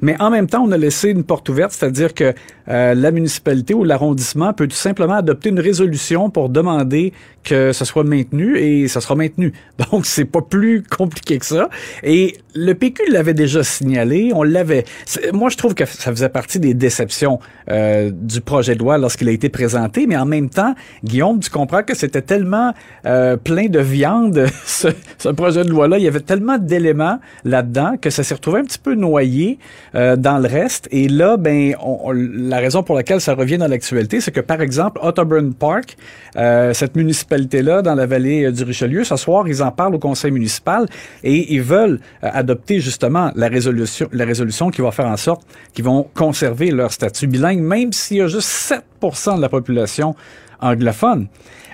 mais 0.02 0.16
en 0.20 0.30
même 0.30 0.48
temps, 0.48 0.64
on 0.66 0.72
a 0.72 0.78
laissé 0.78 1.10
une 1.10 1.24
porte 1.24 1.50
ouverte, 1.50 1.72
c'est-à-dire 1.72 2.14
que 2.14 2.34
euh, 2.70 2.94
la 2.94 3.12
municipalité 3.12 3.74
ou 3.74 3.84
l'arrondissement 3.84 4.54
peut 4.54 4.68
tout 4.68 4.76
simplement 4.76 5.16
adopter 5.16 5.50
une 5.50 5.60
résolution 5.60 6.30
pour 6.30 6.50
demander 6.50 7.14
que 7.44 7.72
ce 7.72 7.86
soit 7.86 8.04
maintenu 8.04 8.58
et 8.58 8.88
ça 8.88 9.02
sera 9.02 9.16
maintenu. 9.16 9.54
Donc, 9.92 10.06
c'est 10.06 10.26
pas 10.26 10.42
plus 10.42 10.84
compliqué 10.84 11.38
que 11.40 11.46
ça. 11.46 11.70
Et 12.04 12.38
le 12.56 12.74
PQ 12.74 13.12
l'avait 13.12 13.34
déjà 13.34 13.64
signalé, 13.64 14.32
on 14.34 14.44
l'avait. 14.44 14.86
Moi, 15.34 15.50
je 15.50 15.58
trouve 15.58 15.76
que 15.76 15.86
ça 15.86 16.12
faisait 16.12 16.30
partie 16.30 16.60
des 16.60 16.74
déceptions 16.74 17.40
euh, 17.70 18.12
du 18.14 18.42
projet 18.42 18.76
de 18.76 18.80
loi 18.80 18.98
lorsqu'il 18.98 19.30
a 19.30 19.32
été 19.32 19.50
présenté, 19.50 20.08
mais 20.08 20.18
en 20.18 20.26
même 20.26 20.50
temps, 20.50 20.74
Guillaume, 21.04 21.40
tu 21.40 21.50
comprends 21.50 21.84
que 21.84 21.96
c'était 21.96 22.22
tellement 22.22 22.74
euh, 23.06 23.38
plein 23.38 23.68
de 23.68 23.80
viande, 23.80 24.48
ce, 24.66 24.90
ce 25.18 25.30
projet 25.30 25.64
de 25.64 25.70
loi-là, 25.70 25.98
il 25.98 26.04
y 26.04 26.08
avait 26.08 26.20
tellement 26.20 26.58
d'éléments 26.58 27.20
là-dedans 27.46 27.96
que 28.02 28.10
ça 28.10 28.24
s'est 28.24 28.34
retrouvé 28.34 28.60
un 28.60 28.64
petit 28.64 28.80
peu 28.80 28.96
noyé 28.96 29.60
euh, 29.96 30.16
dans 30.16 30.40
le 30.40 30.48
reste. 30.48 30.88
Et 30.92 31.08
là, 31.08 31.38
ben, 31.38 31.76
on, 31.82 32.00
on, 32.04 32.12
la 32.12 32.58
raison 32.58 32.84
pour 32.84 32.96
laquelle 32.96 33.22
ça 33.22 33.34
revient 33.34 33.58
dans 33.58 33.68
l'actualité, 33.68 34.22
c'est 34.22 34.32
que, 34.32 34.42
par 34.42 34.62
exemple, 34.62 35.00
Otterburn 35.04 35.54
Park, 35.54 35.98
euh, 36.36 36.74
cette 36.74 36.96
municipalité-là, 37.30 37.82
dans 37.82 37.96
la 37.96 38.06
vallée 38.06 38.46
euh, 38.46 38.52
du 38.52 38.64
Richelieu, 38.64 39.04
ce 39.04 39.16
soir, 39.16 39.48
ils 39.48 39.62
en 39.62 39.72
parlent 39.72 39.96
au 39.96 40.00
conseil 40.00 40.32
municipal 40.32 40.86
et 41.24 41.54
ils 41.54 41.62
veulent 41.62 42.00
euh, 42.24 42.30
adopter 42.32 42.80
justement 42.80 43.32
la 43.36 43.48
résolution, 43.48 44.08
la 44.12 44.26
résolution 44.26 44.70
qui 44.70 44.82
va 44.82 44.92
faire 44.92 45.08
en 45.08 45.18
sorte 45.18 45.44
qu'ils 45.74 45.86
vont 45.86 46.08
conserver 46.14 46.72
leur 46.72 46.92
statut 46.92 47.28
bilingue, 47.28 47.62
même 47.62 47.94
s'il 47.94 48.18
y 48.18 48.22
a 48.22 48.28
juste 48.28 48.74
7% 49.02 49.38
de 49.38 49.42
la 49.42 49.50
population 49.50 50.16
anglophone. 50.62 51.28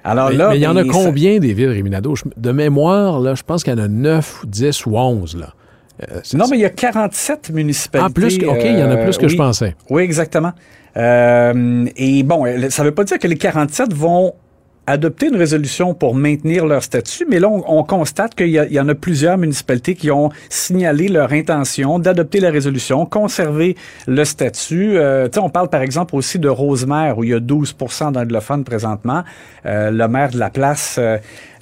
Alors 0.03 0.29
mais, 0.29 0.35
là, 0.35 0.49
mais 0.49 0.57
il 0.57 0.61
y 0.61 0.67
en 0.67 0.75
a 0.75 0.83
combien 0.83 1.33
ça... 1.35 1.39
des 1.39 1.53
villes, 1.53 1.69
Réminado? 1.69 2.13
De 2.37 2.51
mémoire, 2.51 3.19
là, 3.19 3.33
je 3.33 3.43
pense 3.43 3.63
qu'il 3.63 3.73
y 3.73 3.75
en 3.75 3.83
a 3.83 3.87
9, 3.87 4.45
10 4.45 4.85
ou 4.85 4.97
11, 4.97 5.37
là. 5.37 5.53
Euh, 6.11 6.19
non, 6.33 6.45
mais 6.49 6.57
il 6.57 6.61
y 6.61 6.65
a 6.65 6.69
47 6.69 7.51
municipalités. 7.51 8.11
Ah, 8.11 8.13
plus 8.13 8.37
que, 8.37 8.45
OK, 8.45 8.59
il 8.63 8.77
y 8.77 8.83
en 8.83 8.91
a 8.91 8.97
plus 8.97 9.17
que 9.17 9.25
oui, 9.25 9.31
je 9.31 9.37
pensais. 9.37 9.75
Oui, 9.89 10.03
exactement. 10.03 10.51
Euh, 10.97 11.85
et 11.95 12.23
bon, 12.23 12.45
ça 12.69 12.83
ne 12.83 12.89
veut 12.89 12.93
pas 12.93 13.05
dire 13.05 13.17
que 13.17 13.27
les 13.27 13.37
47 13.37 13.93
vont 13.93 14.33
adopter 14.87 15.27
une 15.27 15.35
résolution 15.35 15.93
pour 15.93 16.15
maintenir 16.15 16.65
leur 16.65 16.83
statut, 16.83 17.25
mais 17.29 17.39
là, 17.39 17.49
on, 17.49 17.63
on 17.67 17.83
constate 17.83 18.35
qu'il 18.35 18.49
y, 18.49 18.73
y, 18.73 18.79
en 18.79 18.87
a 18.87 18.95
plusieurs 18.95 19.37
municipalités 19.37 19.95
qui 19.95 20.11
ont 20.11 20.29
signalé 20.49 21.07
leur 21.07 21.31
intention 21.33 21.99
d'adopter 21.99 22.39
la 22.39 22.51
résolution, 22.51 23.05
conserver 23.05 23.75
le 24.07 24.23
statut. 24.25 24.97
Euh, 24.97 25.27
on 25.37 25.49
parle 25.49 25.69
par 25.69 25.81
exemple 25.81 26.15
aussi 26.15 26.39
de 26.39 26.49
Rosemère, 26.49 27.17
où 27.17 27.23
il 27.23 27.31
y 27.31 27.33
a 27.33 27.39
12% 27.39 28.11
d'anglophones 28.11 28.63
présentement. 28.63 29.23
Euh, 29.65 29.91
le 29.91 30.07
maire 30.07 30.29
de 30.29 30.39
la 30.39 30.49
place, 30.49 30.99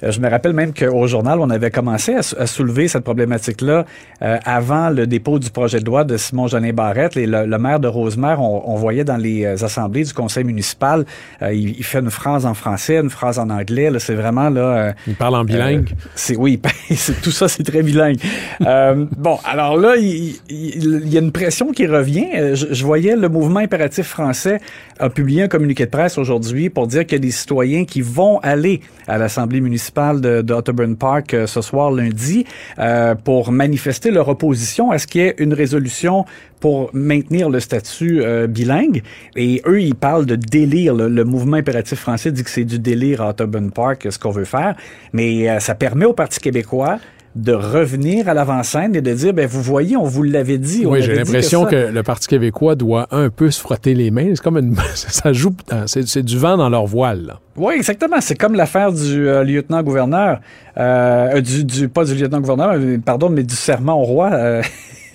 euh, 0.04 0.10
je 0.10 0.20
me 0.20 0.28
rappelle 0.28 0.52
même 0.52 0.72
qu'au 0.72 1.06
journal, 1.06 1.40
on 1.40 1.50
avait 1.50 1.70
commencé 1.70 2.14
à, 2.14 2.46
soulever 2.46 2.88
cette 2.88 3.04
problématique-là 3.04 3.84
euh, 4.22 4.38
avant 4.44 4.90
le 4.90 5.06
dépôt 5.06 5.38
du 5.38 5.50
projet 5.50 5.80
de 5.80 5.86
loi 5.86 6.04
de 6.04 6.16
Simon-Jeanin 6.16 6.72
Barrette. 6.72 7.16
Et 7.16 7.26
le, 7.26 7.58
maire 7.58 7.80
de 7.80 7.88
Rosemère, 7.88 8.40
on, 8.40 8.62
on, 8.66 8.76
voyait 8.76 9.04
dans 9.04 9.16
les 9.16 9.44
euh, 9.44 9.64
assemblées 9.64 10.04
du 10.04 10.12
conseil 10.12 10.44
municipal, 10.44 11.04
il, 11.40 11.70
il, 11.78 11.84
fait 11.84 12.00
une 12.00 12.10
phrase 12.10 12.46
en 12.46 12.54
français, 12.54 12.98
phrase 13.14 13.38
en 13.38 13.50
anglais. 13.50 13.90
C'est 13.98 14.14
vraiment 14.14 14.50
là. 14.50 14.60
Euh, 14.60 14.92
il 15.06 15.14
parle 15.14 15.36
en 15.36 15.44
bilingue. 15.44 15.90
Euh, 15.92 16.08
c'est 16.14 16.36
oui, 16.36 16.60
tout 17.22 17.30
ça, 17.30 17.48
c'est 17.48 17.62
très 17.62 17.82
bilingue. 17.82 18.18
euh, 18.60 19.06
bon, 19.16 19.38
alors 19.44 19.76
là, 19.76 19.96
il, 19.96 20.36
il, 20.48 21.08
y 21.08 21.16
a 21.16 21.20
une 21.20 21.32
pression 21.32 21.72
qui 21.72 21.86
revient. 21.86 22.26
Je, 22.54 22.66
je, 22.72 22.84
voyais 22.84 23.16
le 23.16 23.28
mouvement 23.28 23.60
impératif 23.60 24.06
français 24.06 24.60
a 24.98 25.10
publié 25.10 25.42
un 25.42 25.48
communiqué 25.48 25.86
de 25.86 25.90
presse 25.90 26.18
aujourd'hui 26.18 26.70
pour 26.70 26.86
dire 26.86 27.06
qu'il 27.06 27.16
y 27.16 27.20
a 27.20 27.24
des 27.24 27.30
citoyens 27.30 27.84
qui 27.84 28.00
vont 28.00 28.38
aller 28.40 28.80
à 29.08 29.18
l'Assemblée 29.18 29.60
municipale 29.60 30.20
de, 30.20 30.42
de 30.42 30.54
Otterburn 30.54 30.96
Park 30.96 31.34
euh, 31.34 31.46
ce 31.46 31.60
soir 31.60 31.90
lundi 31.90 32.44
euh, 32.78 33.14
pour 33.14 33.52
manifester 33.52 34.10
leur 34.10 34.28
opposition 34.28 34.90
à 34.90 34.98
ce 34.98 35.06
qu'il 35.06 35.20
y 35.22 35.24
ait 35.24 35.34
une 35.38 35.54
résolution 35.54 36.24
pour 36.60 36.90
maintenir 36.94 37.50
le 37.50 37.60
statut 37.60 38.22
euh, 38.22 38.46
bilingue. 38.46 39.02
Et 39.36 39.60
eux, 39.66 39.82
ils 39.82 39.94
parlent 39.94 40.24
de 40.24 40.36
délire. 40.36 40.94
Le, 40.94 41.08
le 41.08 41.24
mouvement 41.24 41.58
impératif 41.58 41.98
français 41.98 42.32
dit 42.32 42.42
que 42.42 42.48
c'est 42.50 42.64
du 42.64 42.78
délire 42.78 43.03
à 43.12 43.28
Otterburn 43.28 43.70
Park, 43.70 44.06
ce 44.10 44.18
qu'on 44.18 44.30
veut 44.30 44.44
faire. 44.44 44.74
Mais 45.12 45.48
euh, 45.48 45.60
ça 45.60 45.74
permet 45.74 46.04
au 46.04 46.12
Parti 46.12 46.40
québécois 46.40 46.98
de 47.34 47.52
revenir 47.52 48.28
à 48.28 48.34
l'avant-scène 48.34 48.94
et 48.94 49.00
de 49.00 49.12
dire, 49.12 49.32
ben 49.32 49.46
vous 49.46 49.60
voyez, 49.60 49.96
on 49.96 50.04
vous 50.04 50.22
l'avait 50.22 50.58
dit. 50.58 50.86
Oui, 50.86 51.02
j'ai 51.02 51.14
l'impression 51.14 51.64
que, 51.64 51.88
que, 51.88 51.92
le 51.92 52.02
Parti 52.02 52.28
québécois 52.28 52.76
doit 52.76 53.08
un 53.10 53.28
peu 53.28 53.50
se 53.50 53.60
frotter 53.60 53.94
les 53.94 54.10
mains. 54.10 54.28
C'est 54.30 54.42
comme 54.42 54.58
une, 54.58 54.76
ça 54.94 55.32
joue, 55.32 55.54
c'est 55.86 56.22
du 56.22 56.38
vent 56.38 56.56
dans 56.56 56.68
leur 56.68 56.86
voile. 56.86 57.26
Là. 57.26 57.40
Oui, 57.56 57.74
exactement. 57.74 58.20
C'est 58.20 58.36
comme 58.36 58.54
l'affaire 58.54 58.92
du 58.92 59.28
euh, 59.28 59.42
lieutenant-gouverneur, 59.42 60.40
euh, 60.78 61.40
du, 61.40 61.64
du, 61.64 61.88
pas 61.88 62.04
du 62.04 62.14
lieutenant-gouverneur, 62.14 62.76
pardon, 63.04 63.30
mais 63.30 63.42
du 63.42 63.54
serment 63.56 64.00
au 64.00 64.04
roi. 64.04 64.30
Euh, 64.32 64.62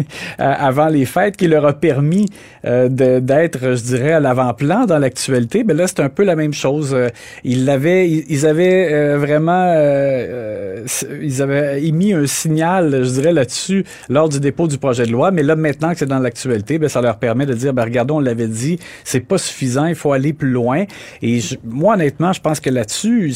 avant 0.37 0.87
les 0.87 1.05
fêtes 1.05 1.37
qui 1.37 1.47
leur 1.47 1.65
a 1.65 1.73
permis 1.73 2.27
euh, 2.65 2.89
d'être, 2.89 3.75
je 3.75 3.83
dirais, 3.83 4.13
à 4.13 4.19
l'avant-plan 4.19 4.85
dans 4.85 4.99
l'actualité. 4.99 5.63
Mais 5.63 5.73
là, 5.73 5.87
c'est 5.87 5.99
un 5.99 6.09
peu 6.09 6.23
la 6.23 6.35
même 6.35 6.53
chose. 6.53 6.95
Ils 7.43 7.65
l'avaient, 7.65 8.09
ils 8.09 8.45
avaient 8.45 8.91
euh, 8.91 9.17
vraiment, 9.17 9.73
euh, 9.75 10.85
ils 11.21 11.41
avaient 11.41 11.83
émis 11.83 12.13
un 12.13 12.27
signal, 12.27 13.03
je 13.03 13.09
dirais, 13.11 13.33
là-dessus 13.33 13.85
lors 14.09 14.29
du 14.29 14.39
dépôt 14.39 14.67
du 14.67 14.77
projet 14.77 15.05
de 15.05 15.11
loi. 15.11 15.31
Mais 15.31 15.43
là, 15.43 15.55
maintenant 15.55 15.91
que 15.91 15.99
c'est 15.99 16.05
dans 16.05 16.19
l'actualité, 16.19 16.79
ben, 16.79 16.89
ça 16.89 17.01
leur 17.01 17.17
permet 17.17 17.45
de 17.45 17.53
dire, 17.53 17.73
ben, 17.73 17.83
regardons, 17.83 18.17
on 18.17 18.21
l'avait 18.21 18.47
dit, 18.47 18.79
c'est 19.03 19.19
pas 19.19 19.37
suffisant, 19.37 19.85
il 19.85 19.95
faut 19.95 20.11
aller 20.11 20.33
plus 20.33 20.51
loin. 20.51 20.85
Et 21.21 21.39
je, 21.39 21.55
moi, 21.63 21.95
honnêtement, 21.95 22.33
je 22.33 22.41
pense 22.41 22.59
que 22.59 22.69
là-dessus, 22.69 23.33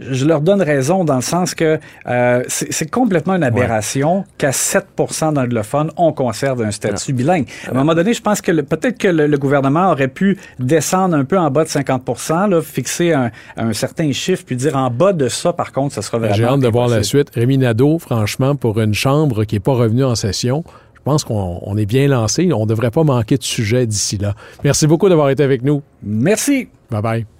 je 0.00 0.24
leur 0.24 0.40
donne 0.40 0.62
raison 0.62 1.04
dans 1.04 1.16
le 1.16 1.22
sens 1.22 1.54
que 1.54 1.78
euh, 2.06 2.42
c'est 2.48 2.90
complètement 2.90 3.34
une 3.34 3.42
aberration 3.42 4.18
ouais. 4.18 4.24
qu'à 4.38 4.50
7% 4.50 5.34
d'anglophones, 5.34 5.90
on 5.96 6.12
conserve 6.12 6.62
un 6.62 6.70
statut 6.70 7.12
ouais. 7.12 7.16
bilingue. 7.16 7.46
À 7.66 7.70
un 7.70 7.74
moment 7.74 7.94
donné, 7.94 8.14
je 8.14 8.22
pense 8.22 8.40
que 8.40 8.52
peut-être 8.60 8.98
que 8.98 9.08
le, 9.08 9.26
le, 9.26 9.38
gouvernement 9.38 9.90
aurait 9.90 10.08
pu 10.08 10.38
descendre 10.58 11.16
un 11.16 11.24
peu 11.24 11.38
en 11.38 11.50
bas 11.50 11.64
de 11.64 11.68
50 11.68 12.08
là, 12.48 12.60
fixer 12.62 13.12
un, 13.12 13.30
un, 13.56 13.72
certain 13.72 14.12
chiffre, 14.12 14.44
puis 14.44 14.56
dire 14.56 14.76
en 14.76 14.90
bas 14.90 15.12
de 15.12 15.28
ça, 15.28 15.52
par 15.52 15.72
contre, 15.72 15.94
ça 15.94 16.02
sera 16.02 16.18
vraiment... 16.18 16.34
J'ai 16.34 16.44
hâte 16.44 16.60
de 16.60 16.68
voir 16.68 16.88
la 16.88 17.02
suite. 17.02 17.30
Rémi 17.34 17.58
Nadeau, 17.58 17.98
franchement, 17.98 18.54
pour 18.56 18.80
une 18.80 18.94
chambre 18.94 19.44
qui 19.44 19.56
n'est 19.56 19.60
pas 19.60 19.74
revenue 19.74 20.04
en 20.04 20.14
session, 20.14 20.64
je 20.94 21.00
pense 21.02 21.24
qu'on 21.24 21.76
est 21.76 21.86
bien 21.86 22.08
lancé. 22.08 22.52
On 22.52 22.64
ne 22.64 22.68
devrait 22.68 22.90
pas 22.90 23.04
manquer 23.04 23.36
de 23.36 23.42
sujet 23.42 23.86
d'ici 23.86 24.18
là. 24.18 24.34
Merci 24.64 24.86
beaucoup 24.86 25.08
d'avoir 25.08 25.30
été 25.30 25.42
avec 25.42 25.62
nous. 25.62 25.82
Merci. 26.02 26.68
Bye 26.90 27.02
bye. 27.02 27.39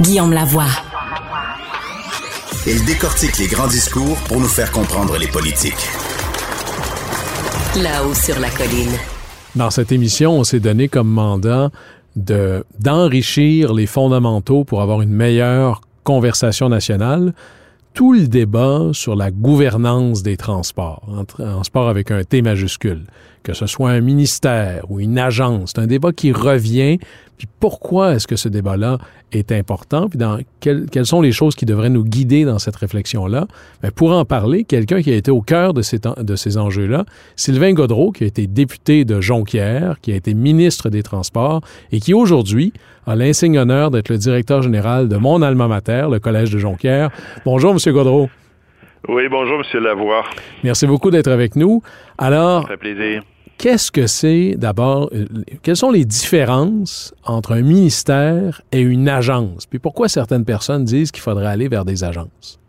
Guillaume 0.00 0.32
Lavoie. 0.32 0.70
Il 2.68 2.84
décortique 2.84 3.36
les 3.38 3.48
grands 3.48 3.66
discours 3.66 4.16
pour 4.28 4.38
nous 4.38 4.46
faire 4.46 4.70
comprendre 4.70 5.18
les 5.18 5.26
politiques. 5.26 5.74
Là-haut 7.74 8.14
sur 8.14 8.38
la 8.38 8.48
colline. 8.50 8.92
Dans 9.56 9.70
cette 9.70 9.90
émission, 9.90 10.38
on 10.38 10.44
s'est 10.44 10.60
donné 10.60 10.86
comme 10.86 11.08
mandat 11.08 11.70
de, 12.14 12.64
d'enrichir 12.78 13.74
les 13.74 13.86
fondamentaux 13.86 14.62
pour 14.62 14.82
avoir 14.82 15.02
une 15.02 15.10
meilleure 15.10 15.80
conversation 16.04 16.68
nationale. 16.68 17.34
Tout 17.92 18.12
le 18.12 18.28
débat 18.28 18.90
sur 18.92 19.16
la 19.16 19.32
gouvernance 19.32 20.22
des 20.22 20.36
transports, 20.36 21.02
en 21.08 21.24
transport 21.24 21.88
avec 21.88 22.12
un 22.12 22.22
T 22.22 22.40
majuscule, 22.40 23.02
que 23.48 23.54
ce 23.54 23.64
soit 23.64 23.88
un 23.88 24.02
ministère 24.02 24.84
ou 24.90 25.00
une 25.00 25.18
agence, 25.18 25.72
c'est 25.74 25.80
un 25.80 25.86
débat 25.86 26.12
qui 26.12 26.32
revient. 26.32 26.98
Puis 27.38 27.46
pourquoi 27.60 28.12
est-ce 28.14 28.26
que 28.26 28.36
ce 28.36 28.50
débat-là 28.50 28.98
est 29.32 29.52
important? 29.52 30.10
Puis 30.10 30.18
dans 30.18 30.38
quelles, 30.60 30.84
quelles 30.90 31.06
sont 31.06 31.22
les 31.22 31.32
choses 31.32 31.54
qui 31.54 31.64
devraient 31.64 31.88
nous 31.88 32.04
guider 32.04 32.44
dans 32.44 32.58
cette 32.58 32.76
réflexion-là? 32.76 33.46
Mais 33.82 33.90
pour 33.90 34.12
en 34.12 34.26
parler, 34.26 34.64
quelqu'un 34.64 35.00
qui 35.00 35.10
a 35.12 35.16
été 35.16 35.30
au 35.30 35.40
cœur 35.40 35.72
de 35.72 35.80
ces, 35.80 35.98
de 35.98 36.36
ces 36.36 36.58
enjeux-là, 36.58 37.06
Sylvain 37.36 37.72
Godreau, 37.72 38.12
qui 38.12 38.24
a 38.24 38.26
été 38.26 38.46
député 38.46 39.06
de 39.06 39.18
Jonquière, 39.22 39.98
qui 40.02 40.12
a 40.12 40.16
été 40.16 40.34
ministre 40.34 40.90
des 40.90 41.02
Transports 41.02 41.62
et 41.90 42.00
qui 42.00 42.12
aujourd'hui 42.12 42.74
a 43.06 43.16
l'insigne 43.16 43.58
honneur 43.58 43.90
d'être 43.90 44.10
le 44.10 44.18
directeur 44.18 44.60
général 44.60 45.08
de 45.08 45.16
mon 45.16 45.40
alma 45.40 45.68
mater, 45.68 46.06
le 46.10 46.18
Collège 46.18 46.50
de 46.50 46.58
Jonquière. 46.58 47.08
Bonjour, 47.46 47.72
Monsieur 47.72 47.92
Godreau. 47.92 48.28
Oui, 49.08 49.22
bonjour, 49.30 49.56
Monsieur 49.56 49.80
Lavoie. 49.80 50.24
Merci 50.64 50.86
beaucoup 50.86 51.10
d'être 51.10 51.28
avec 51.28 51.56
nous. 51.56 51.82
Alors, 52.18 52.62
Ça 52.62 52.68
fait 52.68 52.76
plaisir. 52.76 53.22
Qu'est-ce 53.58 53.90
que 53.90 54.06
c'est 54.06 54.54
d'abord, 54.56 55.10
euh, 55.12 55.26
quelles 55.64 55.76
sont 55.76 55.90
les 55.90 56.04
différences 56.04 57.12
entre 57.24 57.52
un 57.52 57.62
ministère 57.62 58.62
et 58.70 58.80
une 58.80 59.08
agence? 59.08 59.66
Puis 59.66 59.80
pourquoi 59.80 60.08
certaines 60.08 60.44
personnes 60.44 60.84
disent 60.84 61.10
qu'il 61.10 61.22
faudrait 61.22 61.48
aller 61.48 61.66
vers 61.66 61.84
des 61.84 62.04
agences? 62.04 62.60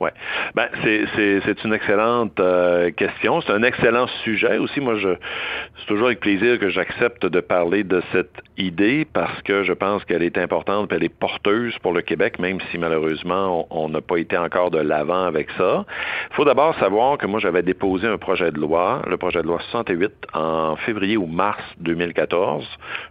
Ouais, 0.00 0.12
ben 0.54 0.66
c'est 0.82 1.62
une 1.62 1.74
excellente 1.74 2.40
euh, 2.40 2.90
question. 2.90 3.42
C'est 3.42 3.52
un 3.52 3.62
excellent 3.62 4.06
sujet 4.24 4.56
aussi. 4.56 4.80
Moi, 4.80 4.94
c'est 5.02 5.86
toujours 5.86 6.06
avec 6.06 6.20
plaisir 6.20 6.58
que 6.58 6.70
j'accepte 6.70 7.26
de 7.26 7.40
parler 7.40 7.84
de 7.84 8.02
cette 8.10 8.32
idée 8.56 9.06
parce 9.12 9.42
que 9.42 9.62
je 9.62 9.74
pense 9.74 10.02
qu'elle 10.06 10.22
est 10.22 10.38
importante, 10.38 10.90
elle 10.90 11.04
est 11.04 11.14
porteuse 11.14 11.76
pour 11.82 11.92
le 11.92 12.00
Québec, 12.00 12.38
même 12.38 12.60
si 12.70 12.78
malheureusement 12.78 13.66
on 13.68 13.90
n'a 13.90 14.00
pas 14.00 14.16
été 14.16 14.38
encore 14.38 14.70
de 14.70 14.78
l'avant 14.78 15.24
avec 15.26 15.50
ça. 15.58 15.84
Il 16.30 16.34
faut 16.34 16.46
d'abord 16.46 16.74
savoir 16.78 17.18
que 17.18 17.26
moi 17.26 17.38
j'avais 17.38 17.62
déposé 17.62 18.06
un 18.06 18.16
projet 18.16 18.50
de 18.52 18.58
loi, 18.58 19.02
le 19.06 19.18
projet 19.18 19.42
de 19.42 19.48
loi 19.48 19.58
68, 19.70 20.12
en 20.32 20.76
février 20.76 21.18
ou 21.18 21.26
mars 21.26 21.62
2014, 21.80 22.66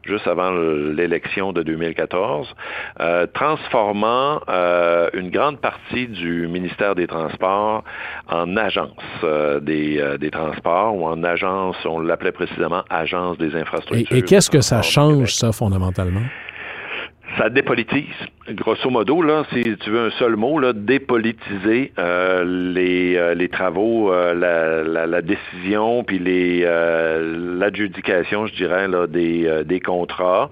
juste 0.05 0.25
avant 0.25 0.49
l'élection 0.49 1.53
de 1.53 1.61
2014, 1.61 2.47
euh, 2.99 3.27
transformant 3.27 4.41
euh, 4.49 5.09
une 5.13 5.29
grande 5.29 5.61
partie 5.61 6.07
du 6.07 6.47
ministère 6.47 6.78
des 6.95 7.07
Transports 7.07 7.83
en 8.27 8.57
agence 8.57 8.91
euh, 9.23 9.59
des, 9.59 9.99
euh, 9.99 10.17
des, 10.17 10.31
transports 10.31 10.95
ou 10.95 11.05
en 11.05 11.23
agence, 11.23 11.75
on 11.85 11.99
l'appelait 11.99 12.31
précisément 12.31 12.83
agence 12.89 13.37
des 13.37 13.55
infrastructures. 13.55 14.15
Et, 14.15 14.19
et 14.19 14.21
qu'est-ce 14.21 14.49
que 14.49 14.61
ça 14.61 14.81
change, 14.81 15.33
ça, 15.33 15.51
fondamentalement? 15.51 16.21
ça 17.37 17.49
dépolitise. 17.49 18.05
Grosso 18.51 18.89
modo, 18.89 19.21
là, 19.21 19.43
si 19.53 19.61
tu 19.77 19.91
veux 19.91 20.07
un 20.07 20.09
seul 20.11 20.35
mot, 20.35 20.57
là, 20.57 20.73
dépolitiser 20.73 21.91
euh, 21.99 22.43
les, 22.73 23.15
euh, 23.15 23.35
les 23.35 23.47
travaux, 23.47 24.11
euh, 24.11 24.33
la, 24.33 24.81
la, 24.81 25.05
la, 25.05 25.21
décision, 25.21 26.03
puis 26.03 26.17
les 26.17 26.65
l'adjudication, 27.59 28.47
je 28.47 28.55
dirais, 28.55 28.87
là, 28.87 29.05
des, 29.05 29.63
des 29.65 29.79
contrats. 29.79 30.49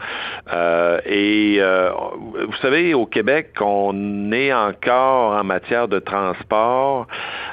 et 1.06 1.60
vous 1.60 2.56
savez, 2.62 2.94
au 2.94 3.06
Québec, 3.06 3.54
on 3.62 4.32
est 4.32 4.54
encore 4.54 5.34
en 5.34 5.44
matière 5.44 5.88
de 5.88 6.00
transport 6.00 7.08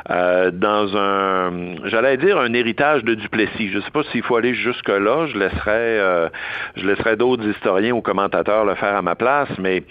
dans 0.08 0.96
un, 0.96 1.76
j'allais 1.84 2.16
dire, 2.16 2.38
un 2.38 2.52
héritage 2.52 3.04
de 3.04 3.14
Duplessis. 3.14 3.70
Je 3.70 3.78
ne 3.78 3.82
sais 3.82 3.90
pas 3.90 4.02
s'il 4.12 4.22
faut 4.22 4.36
aller 4.36 4.54
jusque-là. 4.54 5.26
Je 5.26 5.38
laisserai, 5.38 6.28
je 6.76 6.86
laisserai 6.86 7.16
d'autres 7.16 7.46
historiens 7.46 7.92
ou 7.92 8.02
commentateurs 8.02 8.64
le 8.64 8.74
faire 8.74 8.96
à 8.96 9.02
ma 9.02 9.14
place, 9.14 9.48
mais 9.58 9.84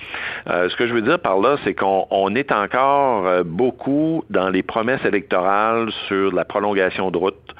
euh, 0.50 0.69
ce 0.69 0.75
que 0.75 0.88
je 0.88 0.93
veux 0.93 1.01
dire 1.01 1.19
par 1.19 1.39
là, 1.39 1.57
c'est 1.63 1.73
qu'on 1.73 2.35
est 2.35 2.51
encore 2.51 3.25
euh, 3.25 3.43
beaucoup 3.45 4.25
dans 4.29 4.50
les 4.50 4.62
promesses 4.62 5.03
électorales 5.05 5.89
sur 6.07 6.33
la 6.33 6.43
prolongation 6.43 7.12
de 7.12 7.17
route, 7.17 7.55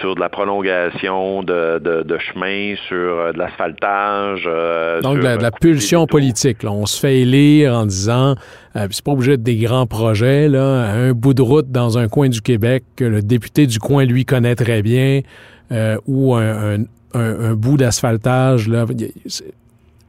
sur 0.00 0.14
de 0.14 0.20
la 0.20 0.28
prolongation 0.28 1.42
de, 1.42 1.78
de, 1.78 2.18
chemin, 2.18 2.74
sur 2.88 2.96
euh, 2.96 3.32
de 3.32 3.38
l'asphaltage. 3.38 4.44
Donc, 5.02 5.18
de 5.18 5.42
la, 5.42 5.50
pulsion 5.50 6.06
politique. 6.06 6.58
On 6.64 6.84
se 6.84 7.00
fait 7.00 7.20
élire 7.20 7.72
en 7.72 7.86
disant, 7.86 8.34
c'est 8.74 9.02
pas 9.02 9.12
obligé 9.12 9.38
de 9.38 9.42
des 9.42 9.56
grands 9.56 9.86
projets, 9.86 10.48
là, 10.48 10.90
un 10.90 11.12
bout 11.12 11.32
de 11.32 11.40
route 11.40 11.70
dans 11.70 11.98
un 11.98 12.08
coin 12.08 12.28
du 12.28 12.42
Québec 12.42 12.84
que 12.96 13.04
le 13.04 13.22
député 13.22 13.66
du 13.66 13.78
coin, 13.78 14.04
lui, 14.04 14.24
connaît 14.24 14.56
très 14.56 14.82
bien, 14.82 15.20
ou 16.06 16.34
un, 16.34 16.78
un 17.14 17.54
bout 17.54 17.76
d'asphaltage. 17.76 18.68
Là, 18.68 18.84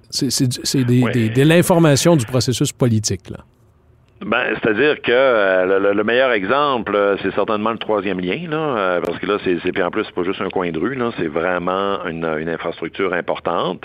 c'est 0.09 0.83
de 0.83 1.41
l'information 1.41 2.15
du 2.15 2.25
processus 2.25 2.71
politique. 2.71 3.29
Là. 3.29 3.43
Ben, 4.25 4.55
c'est-à-dire 4.55 4.99
que 5.01 5.11
euh, 5.11 5.93
le, 5.93 6.03
meilleur 6.03 6.31
exemple, 6.31 6.95
euh, 6.95 7.17
c'est 7.21 7.33
certainement 7.35 7.71
le 7.71 7.77
troisième 7.77 8.19
lien, 8.19 8.49
là, 8.49 8.57
euh, 8.57 9.01
parce 9.01 9.19
que 9.19 9.27
là, 9.27 9.37
c'est 9.43 9.71
puis 9.71 9.83
en 9.83 9.91
plus, 9.91 10.05
c'est 10.05 10.15
pas 10.15 10.23
juste 10.23 10.41
un 10.41 10.49
coin 10.49 10.71
de 10.71 10.79
rue, 10.79 10.95
là, 10.95 11.11
c'est 11.19 11.27
vraiment 11.27 12.03
une, 12.05 12.25
une, 12.39 12.49
infrastructure 12.49 13.13
importante. 13.13 13.83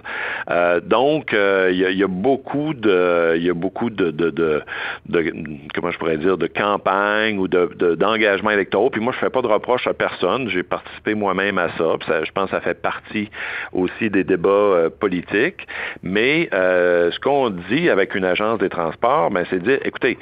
donc, 0.85 1.33
il 1.35 1.75
y, 1.75 1.99
y, 1.99 2.03
a 2.03 2.09
beaucoup 2.09 2.73
de, 2.73 3.35
il 3.37 3.45
y 3.45 3.51
a 3.51 3.55
beaucoup 3.55 3.91
de, 3.91 4.11
de, 4.11 4.31
de, 4.31 4.63
de, 5.07 5.33
comment 5.75 5.91
je 5.91 5.99
pourrais 5.99 6.17
dire, 6.17 6.39
de 6.39 6.47
campagne 6.47 7.39
ou 7.39 7.49
de 7.49 7.95
d'engagement 7.95 8.51
électoraux. 8.51 8.89
Puis 8.89 9.01
moi, 9.01 9.13
je 9.13 9.19
fais 9.19 9.31
pas 9.31 9.43
de 9.43 9.49
reproche 9.49 9.87
à 9.87 9.93
personne. 9.93 10.49
J'ai 10.49 10.63
participé 10.63 11.15
moi-même 11.15 11.59
à 11.59 11.69
ça, 11.77 11.97
ça. 12.07 12.25
Je 12.25 12.33
pense 12.33 12.47
que 12.47 12.57
ça 12.57 12.61
fait 12.61 12.81
partie 12.81 13.29
aussi 13.73 14.09
des 14.09 14.25
débats 14.25 14.89
politiques. 14.99 15.67
Mais 16.03 16.49
ce 16.53 17.19
qu'on 17.21 17.51
dit 17.51 17.91
avec 17.91 18.15
une 18.15 18.25
agence 18.25 18.59
des 18.61 18.71
transports, 18.71 19.31
ben, 19.31 19.45
c'est 19.51 19.59
de 19.59 19.65
dire, 19.65 19.79
écoutez, 19.85 20.17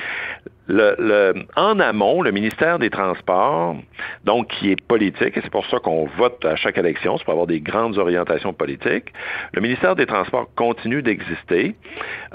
en 1.56 1.80
amont, 1.80 2.22
le 2.22 2.30
ministère 2.30 2.78
des 2.78 2.90
Transports, 2.90 3.76
donc 4.24 4.48
qui 4.48 4.70
est 4.70 4.80
politique, 4.80 5.36
et 5.36 5.40
c'est 5.42 5.50
pour 5.50 5.66
ça 5.66 5.78
qu'on 5.78 6.06
vote 6.16 6.44
à 6.44 6.56
chaque 6.56 6.78
élection, 6.78 7.18
c'est 7.18 7.24
pour 7.24 7.32
avoir 7.32 7.46
des 7.46 7.60
grandes 7.60 7.98
orientations 7.98 8.52
politiques, 8.52 9.12
le 9.52 9.60
ministère 9.60 9.96
des 9.96 10.06
Transports 10.06 10.48
continue 10.54 11.02
d'exister. 11.02 11.74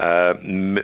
Euh, 0.00 0.34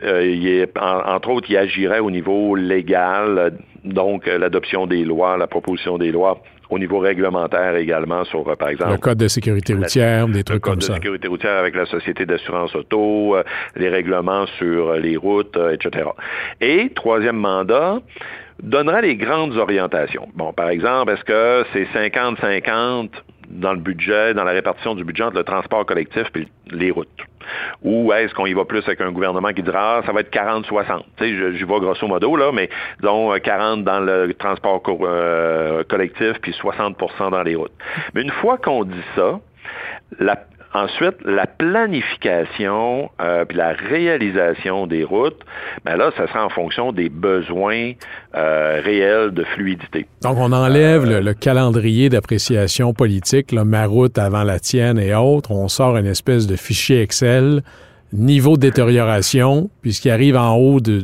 euh, 0.03 0.65
entre 0.75 1.29
autres, 1.29 1.49
il 1.49 1.57
agirait 1.57 1.99
au 1.99 2.09
niveau 2.09 2.55
légal, 2.55 3.57
donc 3.83 4.25
l'adoption 4.25 4.87
des 4.87 5.03
lois, 5.03 5.37
la 5.37 5.47
proposition 5.47 5.97
des 5.97 6.11
lois 6.11 6.41
au 6.73 6.79
niveau 6.79 6.99
réglementaire 6.99 7.75
également 7.75 8.25
sur, 8.25 8.47
euh, 8.47 8.55
par 8.55 8.69
exemple... 8.69 8.91
Le 8.91 8.97
code 8.97 9.19
de 9.19 9.27
sécurité 9.27 9.73
routière, 9.73 10.27
des 10.27 10.43
trucs 10.43 10.61
comme 10.61 10.81
ça. 10.81 10.93
Le 10.93 10.99
code 10.99 10.99
de 10.99 11.03
sécurité 11.03 11.27
routière 11.27 11.57
avec 11.57 11.75
la 11.75 11.85
Société 11.85 12.25
d'assurance 12.25 12.75
auto, 12.75 13.35
euh, 13.35 13.43
les 13.75 13.89
règlements 13.89 14.47
sur 14.57 14.89
euh, 14.89 14.99
les 14.99 15.15
routes, 15.15 15.57
etc. 15.71 16.09
Et, 16.59 16.89
troisième 16.95 17.37
mandat, 17.37 17.99
donnera 18.61 19.01
les 19.01 19.15
grandes 19.15 19.55
orientations. 19.57 20.27
Bon, 20.33 20.51
par 20.51 20.69
exemple, 20.69 21.11
est-ce 21.11 21.23
que 21.23 21.65
c'est 21.73 21.87
50-50 21.93 23.09
dans 23.49 23.73
le 23.73 23.79
budget, 23.79 24.33
dans 24.33 24.43
la 24.43 24.51
répartition 24.51 24.95
du 24.95 25.03
budget 25.03 25.23
entre 25.23 25.37
le 25.37 25.43
transport 25.43 25.85
collectif 25.85 26.25
et 26.35 26.47
les 26.71 26.91
routes? 26.91 27.07
Ou 27.83 28.11
est-ce 28.13 28.33
qu'on 28.33 28.45
y 28.45 28.53
va 28.53 28.65
plus 28.65 28.83
avec 28.85 29.01
un 29.01 29.11
gouvernement 29.11 29.49
qui 29.49 29.63
dira, 29.63 29.97
ah, 29.97 30.01
ça 30.05 30.11
va 30.11 30.21
être 30.21 30.31
40-60? 30.31 31.01
Tu 31.17 31.23
sais, 31.23 31.57
j'y 31.57 31.63
vois 31.63 31.79
grosso 31.79 32.07
modo, 32.07 32.35
là, 32.35 32.51
mais 32.51 32.69
disons 32.99 33.33
40 33.37 33.83
dans 33.83 33.99
le 33.99 34.33
transport 34.33 34.81
euh, 34.87 35.83
collectif 35.83 36.33
puis 36.41 36.51
60% 36.51 37.31
dans 37.31 37.43
les 37.43 37.55
routes. 37.55 37.73
Mais 38.13 38.21
une 38.21 38.31
fois 38.31 38.57
qu'on 38.57 38.83
dit 38.83 39.03
ça, 39.15 39.39
la, 40.19 40.37
Ensuite, 40.73 41.17
la 41.23 41.45
planification 41.45 43.11
euh, 43.21 43.45
puis 43.45 43.57
la 43.57 43.73
réalisation 43.73 44.87
des 44.87 45.03
routes, 45.03 45.39
ben 45.85 45.97
là, 45.97 46.11
ça 46.17 46.27
sera 46.27 46.45
en 46.45 46.49
fonction 46.49 46.91
des 46.91 47.09
besoins 47.09 47.91
euh, 48.35 48.81
réels 48.83 49.31
de 49.31 49.43
fluidité. 49.43 50.07
Donc, 50.23 50.37
on 50.39 50.51
enlève 50.51 51.05
le, 51.05 51.27
euh, 51.27 51.33
calendrier 51.33 52.09
d'appréciation 52.09 52.93
politique, 52.93 53.51
là, 53.51 53.63
ma 53.65 53.85
route 53.85 54.17
avant 54.17 54.43
la 54.43 54.59
tienne 54.59 54.97
et 54.97 55.13
autres. 55.13 55.51
On 55.51 55.67
sort 55.67 55.95
une 55.95 56.07
espèce 56.07 56.47
de 56.47 56.55
fichier 56.55 57.01
Excel 57.01 57.61
niveau 58.13 58.57
de 58.57 58.61
détérioration, 58.61 59.69
puis 59.81 59.93
ce 59.93 60.01
qui 60.01 60.09
arrive 60.09 60.37
en 60.37 60.55
haut 60.55 60.79
de, 60.79 61.03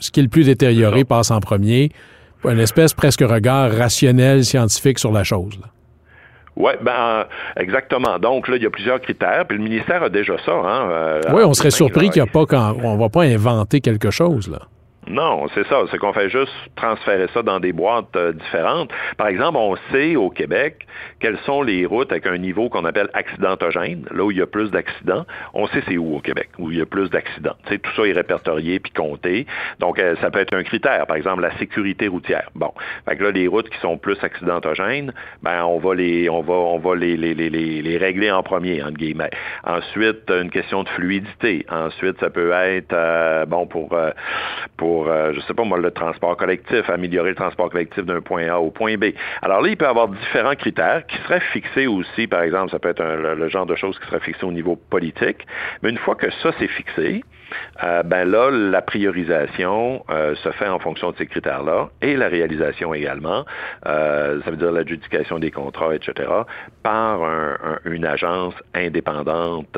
ce 0.00 0.10
qui 0.10 0.20
est 0.20 0.24
le 0.24 0.28
plus 0.28 0.46
détérioré 0.46 1.04
passe 1.04 1.30
en 1.30 1.40
premier. 1.40 1.90
Une 2.44 2.58
espèce 2.58 2.94
presque 2.94 3.20
regard 3.20 3.72
rationnel 3.72 4.44
scientifique 4.44 4.98
sur 4.98 5.12
la 5.12 5.24
chose. 5.24 5.58
Là. 5.60 5.68
Oui, 6.58 6.72
ben 6.82 7.24
exactement. 7.56 8.18
Donc 8.18 8.48
là, 8.48 8.56
il 8.56 8.62
y 8.62 8.66
a 8.66 8.70
plusieurs 8.70 9.00
critères. 9.00 9.46
Puis 9.46 9.56
le 9.56 9.62
ministère 9.62 10.02
a 10.02 10.08
déjà 10.08 10.34
ça. 10.44 10.52
Hein, 10.52 10.90
euh, 10.90 11.20
oui, 11.32 11.42
on 11.44 11.54
serait 11.54 11.70
surpris 11.70 12.10
qu'il 12.10 12.20
n'y 12.20 12.28
a 12.28 12.32
pas 12.32 12.46
quand 12.46 12.76
on 12.82 12.96
va 12.96 13.08
pas 13.08 13.22
inventer 13.22 13.80
quelque 13.80 14.10
chose 14.10 14.48
là. 14.48 14.58
Non, 15.08 15.46
c'est 15.54 15.66
ça. 15.68 15.84
C'est 15.90 15.98
qu'on 15.98 16.12
fait 16.12 16.28
juste 16.28 16.52
transférer 16.76 17.28
ça 17.32 17.42
dans 17.42 17.60
des 17.60 17.72
boîtes 17.72 18.14
euh, 18.16 18.32
différentes. 18.32 18.90
Par 19.16 19.28
exemple, 19.28 19.56
on 19.56 19.74
sait 19.90 20.16
au 20.16 20.28
Québec 20.28 20.86
quelles 21.20 21.38
sont 21.46 21.62
les 21.62 21.86
routes 21.86 22.12
avec 22.12 22.26
un 22.26 22.36
niveau 22.36 22.68
qu'on 22.68 22.84
appelle 22.84 23.08
accidentogène, 23.14 24.06
là 24.10 24.24
où 24.24 24.30
il 24.30 24.38
y 24.38 24.42
a 24.42 24.46
plus 24.46 24.70
d'accidents. 24.70 25.24
On 25.54 25.66
sait 25.68 25.82
c'est 25.88 25.96
où 25.96 26.16
au 26.16 26.20
Québec, 26.20 26.50
où 26.58 26.70
il 26.70 26.78
y 26.78 26.80
a 26.82 26.86
plus 26.86 27.08
d'accidents. 27.08 27.56
Tout 27.66 27.78
ça 27.96 28.02
est 28.06 28.12
répertorié 28.12 28.80
puis 28.80 28.92
compté. 28.92 29.46
Donc, 29.78 29.98
euh, 29.98 30.14
ça 30.20 30.30
peut 30.30 30.40
être 30.40 30.54
un 30.54 30.62
critère. 30.62 31.06
Par 31.06 31.16
exemple, 31.16 31.40
la 31.40 31.56
sécurité 31.58 32.08
routière. 32.08 32.50
Bon. 32.54 32.72
Fait 33.08 33.16
que 33.16 33.24
là, 33.24 33.30
les 33.30 33.46
routes 33.46 33.70
qui 33.70 33.78
sont 33.78 33.96
plus 33.96 34.18
accidentogènes, 34.22 35.14
ben, 35.42 35.64
on 35.64 35.78
va 35.78 35.94
les, 35.94 36.28
on 36.28 36.42
va, 36.42 36.54
on 36.54 36.78
va 36.78 36.94
les, 36.96 37.16
les, 37.16 37.34
les, 37.34 37.48
les 37.48 37.96
régler 37.96 38.30
en 38.30 38.42
premier, 38.42 38.82
entre 38.82 38.98
guillemets. 38.98 39.30
Ensuite, 39.64 40.30
une 40.30 40.50
question 40.50 40.82
de 40.82 40.88
fluidité. 40.90 41.64
Ensuite, 41.70 42.20
ça 42.20 42.28
peut 42.28 42.52
être, 42.52 42.92
euh, 42.92 43.46
bon, 43.46 43.66
pour, 43.66 43.96
pour 44.76 44.97
pour, 44.98 45.08
euh, 45.08 45.32
je 45.32 45.40
sais 45.42 45.54
pas 45.54 45.62
moi, 45.62 45.78
le 45.78 45.92
transport 45.92 46.36
collectif, 46.36 46.90
améliorer 46.90 47.30
le 47.30 47.36
transport 47.36 47.70
collectif 47.70 48.04
d'un 48.04 48.20
point 48.20 48.48
A 48.48 48.58
au 48.58 48.72
point 48.72 48.96
B. 48.96 49.12
Alors 49.42 49.60
là, 49.60 49.68
il 49.68 49.76
peut 49.76 49.84
y 49.84 49.88
avoir 49.88 50.08
différents 50.08 50.56
critères 50.56 51.06
qui 51.06 51.16
seraient 51.18 51.42
fixés 51.52 51.86
aussi, 51.86 52.26
par 52.26 52.42
exemple, 52.42 52.72
ça 52.72 52.80
peut 52.80 52.88
être 52.88 53.04
le, 53.04 53.48
genre 53.48 53.66
de 53.66 53.76
choses 53.76 53.96
qui 54.00 54.06
seraient 54.06 54.18
fixées 54.18 54.44
au 54.44 54.50
niveau 54.50 54.74
politique, 54.74 55.46
mais 55.82 55.90
une 55.90 55.98
fois 55.98 56.16
que 56.16 56.28
ça 56.42 56.50
c'est 56.58 56.66
fixé, 56.66 57.22
euh, 57.82 58.02
ben 58.02 58.28
là, 58.28 58.50
la 58.50 58.82
priorisation 58.82 60.04
euh, 60.10 60.34
se 60.36 60.50
fait 60.50 60.68
en 60.68 60.78
fonction 60.78 61.10
de 61.12 61.16
ces 61.16 61.26
critères-là 61.26 61.90
et 62.02 62.16
la 62.16 62.28
réalisation 62.28 62.94
également, 62.94 63.44
ça 63.84 64.50
veut 64.50 64.56
dire 64.56 64.72
l'adjudication 64.72 65.38
des 65.38 65.50
contrats, 65.50 65.94
etc., 65.94 66.28
par 66.82 67.20
une 67.84 68.04
agence 68.04 68.54
indépendante 68.74 69.76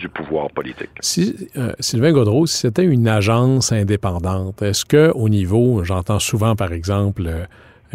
du 0.00 0.08
pouvoir 0.08 0.50
politique. 0.50 0.90
Sylvain 1.00 2.12
Godreau, 2.12 2.46
si 2.46 2.58
c'était 2.58 2.84
une 2.84 3.08
agence 3.08 3.72
indépendante, 3.72 4.62
est-ce 4.62 4.84
que 4.84 5.12
au 5.14 5.28
niveau, 5.28 5.84
j'entends 5.84 6.18
souvent 6.18 6.56
par 6.56 6.72
exemple 6.72 7.22
euh, 7.26 7.44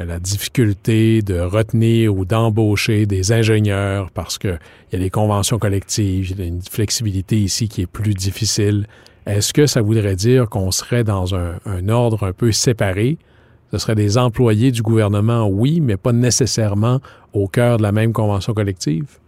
la 0.06 0.20
difficulté 0.20 1.22
de 1.22 1.40
retenir 1.40 2.16
ou 2.16 2.26
d'embaucher 2.26 3.06
des 3.06 3.32
ingénieurs 3.32 4.12
parce 4.12 4.38
qu'il 4.38 4.60
y 4.94 4.96
a 4.96 5.00
des 5.00 5.10
conventions 5.10 5.58
collectives, 5.58 6.32
il 6.32 6.40
y 6.40 6.44
a 6.44 6.46
une 6.46 6.62
flexibilité 6.62 7.38
ici 7.38 7.68
qui 7.68 7.82
est 7.82 7.88
plus 7.88 8.14
difficile. 8.14 8.88
Est-ce 9.26 9.54
que 9.54 9.66
ça 9.66 9.82
voudrait 9.82 10.16
dire 10.16 10.50
qu'on 10.50 10.72
serait 10.72 11.04
dans 11.04 11.36
un, 11.36 11.90
ordre 11.90 12.28
un 12.28 12.34
peu 12.34 12.52
séparé? 12.52 13.18
Ce 13.72 13.78
seraient 13.78 13.96
des 13.96 14.18
employés 14.18 14.72
du 14.72 14.82
gouvernement, 14.82 15.48
oui, 15.48 15.82
mais 15.82 15.98
pas 15.98 16.14
nécessairement 16.14 17.02
au 17.34 17.48
cœur 17.48 17.78
de 17.78 17.84
la 17.84 17.92
même 17.92 18.14
convention 18.14 18.54
collective? 18.54 19.20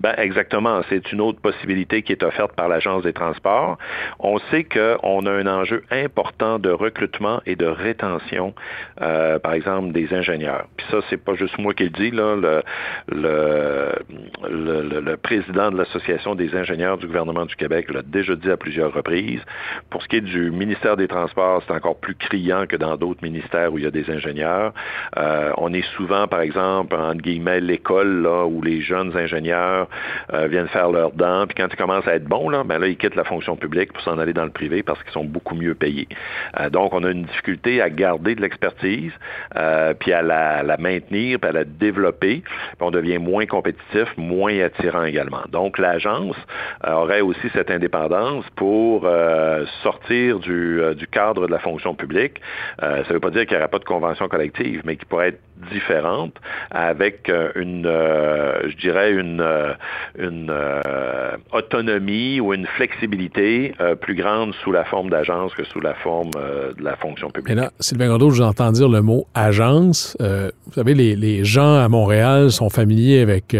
Ben 0.00 0.14
exactement. 0.16 0.80
C'est 0.88 1.12
une 1.12 1.20
autre 1.20 1.40
possibilité 1.40 2.02
qui 2.02 2.12
est 2.12 2.22
offerte 2.22 2.54
par 2.54 2.68
l'Agence 2.68 3.02
des 3.02 3.12
transports. 3.12 3.76
On 4.18 4.38
sait 4.50 4.64
qu'on 4.64 5.26
a 5.26 5.30
un 5.30 5.46
enjeu 5.46 5.82
important 5.90 6.58
de 6.58 6.70
recrutement 6.70 7.42
et 7.44 7.54
de 7.54 7.66
rétention, 7.66 8.54
euh, 9.02 9.38
par 9.38 9.52
exemple, 9.52 9.92
des 9.92 10.12
ingénieurs. 10.14 10.66
Puis 10.78 10.86
ça, 10.90 10.98
c'est 11.10 11.22
pas 11.22 11.34
juste 11.34 11.58
moi 11.58 11.74
qui 11.74 11.84
le 11.84 11.90
dis, 11.90 12.10
là. 12.10 12.34
Le, 12.34 12.62
le, 14.48 15.00
le, 15.00 15.16
président 15.16 15.70
de 15.70 15.76
l'Association 15.76 16.34
des 16.34 16.54
ingénieurs 16.54 16.96
du 16.96 17.06
gouvernement 17.06 17.44
du 17.44 17.54
Québec 17.56 17.92
l'a 17.92 18.02
déjà 18.02 18.34
dit 18.36 18.50
à 18.50 18.56
plusieurs 18.56 18.92
reprises. 18.92 19.42
Pour 19.90 20.02
ce 20.02 20.08
qui 20.08 20.16
est 20.16 20.20
du 20.22 20.50
ministère 20.50 20.96
des 20.96 21.08
Transports, 21.08 21.62
c'est 21.66 21.74
encore 21.74 21.96
plus 21.96 22.14
criant 22.14 22.66
que 22.66 22.76
dans 22.76 22.96
d'autres 22.96 23.22
ministères 23.22 23.72
où 23.72 23.78
il 23.78 23.84
y 23.84 23.86
a 23.86 23.90
des 23.90 24.10
ingénieurs. 24.10 24.72
Euh, 25.18 25.52
on 25.58 25.74
est 25.74 25.86
souvent, 25.96 26.26
par 26.26 26.40
exemple, 26.40 26.96
entre 26.96 27.20
guillemets, 27.20 27.60
l'école 27.60 28.22
là 28.22 28.46
où 28.46 28.62
les 28.62 28.80
jeunes 28.80 29.14
ingénieurs 29.16 29.89
euh, 30.32 30.46
viennent 30.46 30.68
faire 30.68 30.90
leurs 30.90 31.12
dents, 31.12 31.46
puis 31.46 31.54
quand 31.56 31.68
ils 31.70 31.76
commencent 31.76 32.06
à 32.06 32.14
être 32.14 32.24
bons, 32.24 32.48
là, 32.48 32.64
ben 32.64 32.78
là, 32.78 32.86
ils 32.86 32.96
quittent 32.96 33.16
la 33.16 33.24
fonction 33.24 33.56
publique 33.56 33.92
pour 33.92 34.02
s'en 34.02 34.18
aller 34.18 34.32
dans 34.32 34.44
le 34.44 34.50
privé 34.50 34.82
parce 34.82 35.02
qu'ils 35.02 35.12
sont 35.12 35.24
beaucoup 35.24 35.54
mieux 35.54 35.74
payés. 35.74 36.08
Euh, 36.58 36.70
donc, 36.70 36.92
on 36.94 37.04
a 37.04 37.10
une 37.10 37.24
difficulté 37.24 37.82
à 37.82 37.90
garder 37.90 38.34
de 38.34 38.40
l'expertise, 38.40 39.12
euh, 39.56 39.94
puis 39.94 40.12
à 40.12 40.22
la, 40.22 40.76
maintenir, 40.78 41.38
puis 41.40 41.48
à 41.48 41.52
la 41.52 41.64
développer, 41.64 42.42
on 42.80 42.90
devient 42.90 43.18
moins 43.18 43.46
compétitif, 43.46 44.08
moins 44.16 44.58
attirant 44.60 45.04
également. 45.04 45.42
Donc, 45.50 45.78
l'agence 45.78 46.36
aurait 46.86 47.20
aussi 47.20 47.48
cette 47.52 47.70
indépendance 47.70 48.44
pour 48.56 49.06
sortir 49.82 50.38
du, 50.38 50.80
cadre 51.10 51.46
de 51.46 51.52
la 51.52 51.58
fonction 51.58 51.94
publique. 51.94 52.40
ça 52.80 52.98
ne 52.98 53.12
veut 53.12 53.20
pas 53.20 53.30
dire 53.30 53.46
qu'il 53.46 53.56
n'y 53.56 53.62
aurait 53.62 53.70
pas 53.70 53.78
de 53.78 53.84
convention 53.84 54.28
collective, 54.28 54.82
mais 54.84 54.96
qui 54.96 55.04
pourrait 55.04 55.28
être 55.28 55.40
différente 55.70 56.34
avec 56.70 57.30
une, 57.56 57.84
je 57.84 58.76
dirais, 58.76 59.12
une, 59.12 59.42
une 60.18 60.50
euh, 60.50 61.36
autonomie 61.52 62.40
ou 62.40 62.54
une 62.54 62.66
flexibilité 62.66 63.74
euh, 63.80 63.94
plus 63.94 64.14
grande 64.14 64.54
sous 64.62 64.72
la 64.72 64.84
forme 64.84 65.10
d'agence 65.10 65.54
que 65.54 65.64
sous 65.64 65.80
la 65.80 65.94
forme 65.94 66.30
euh, 66.36 66.72
de 66.74 66.82
la 66.82 66.96
fonction 66.96 67.30
publique. 67.30 67.52
Et 67.52 67.54
là, 67.54 67.70
Sylvain 67.80 68.08
Gondot, 68.08 68.30
j'entends 68.30 68.72
dire 68.72 68.88
le 68.88 69.02
mot 69.02 69.26
agence. 69.34 70.16
vous 70.20 70.72
savez, 70.72 70.94
les, 70.94 71.16
les, 71.16 71.44
gens 71.44 71.76
à 71.76 71.88
Montréal 71.88 72.50
sont 72.50 72.68
familiers 72.68 73.20
avec 73.20 73.56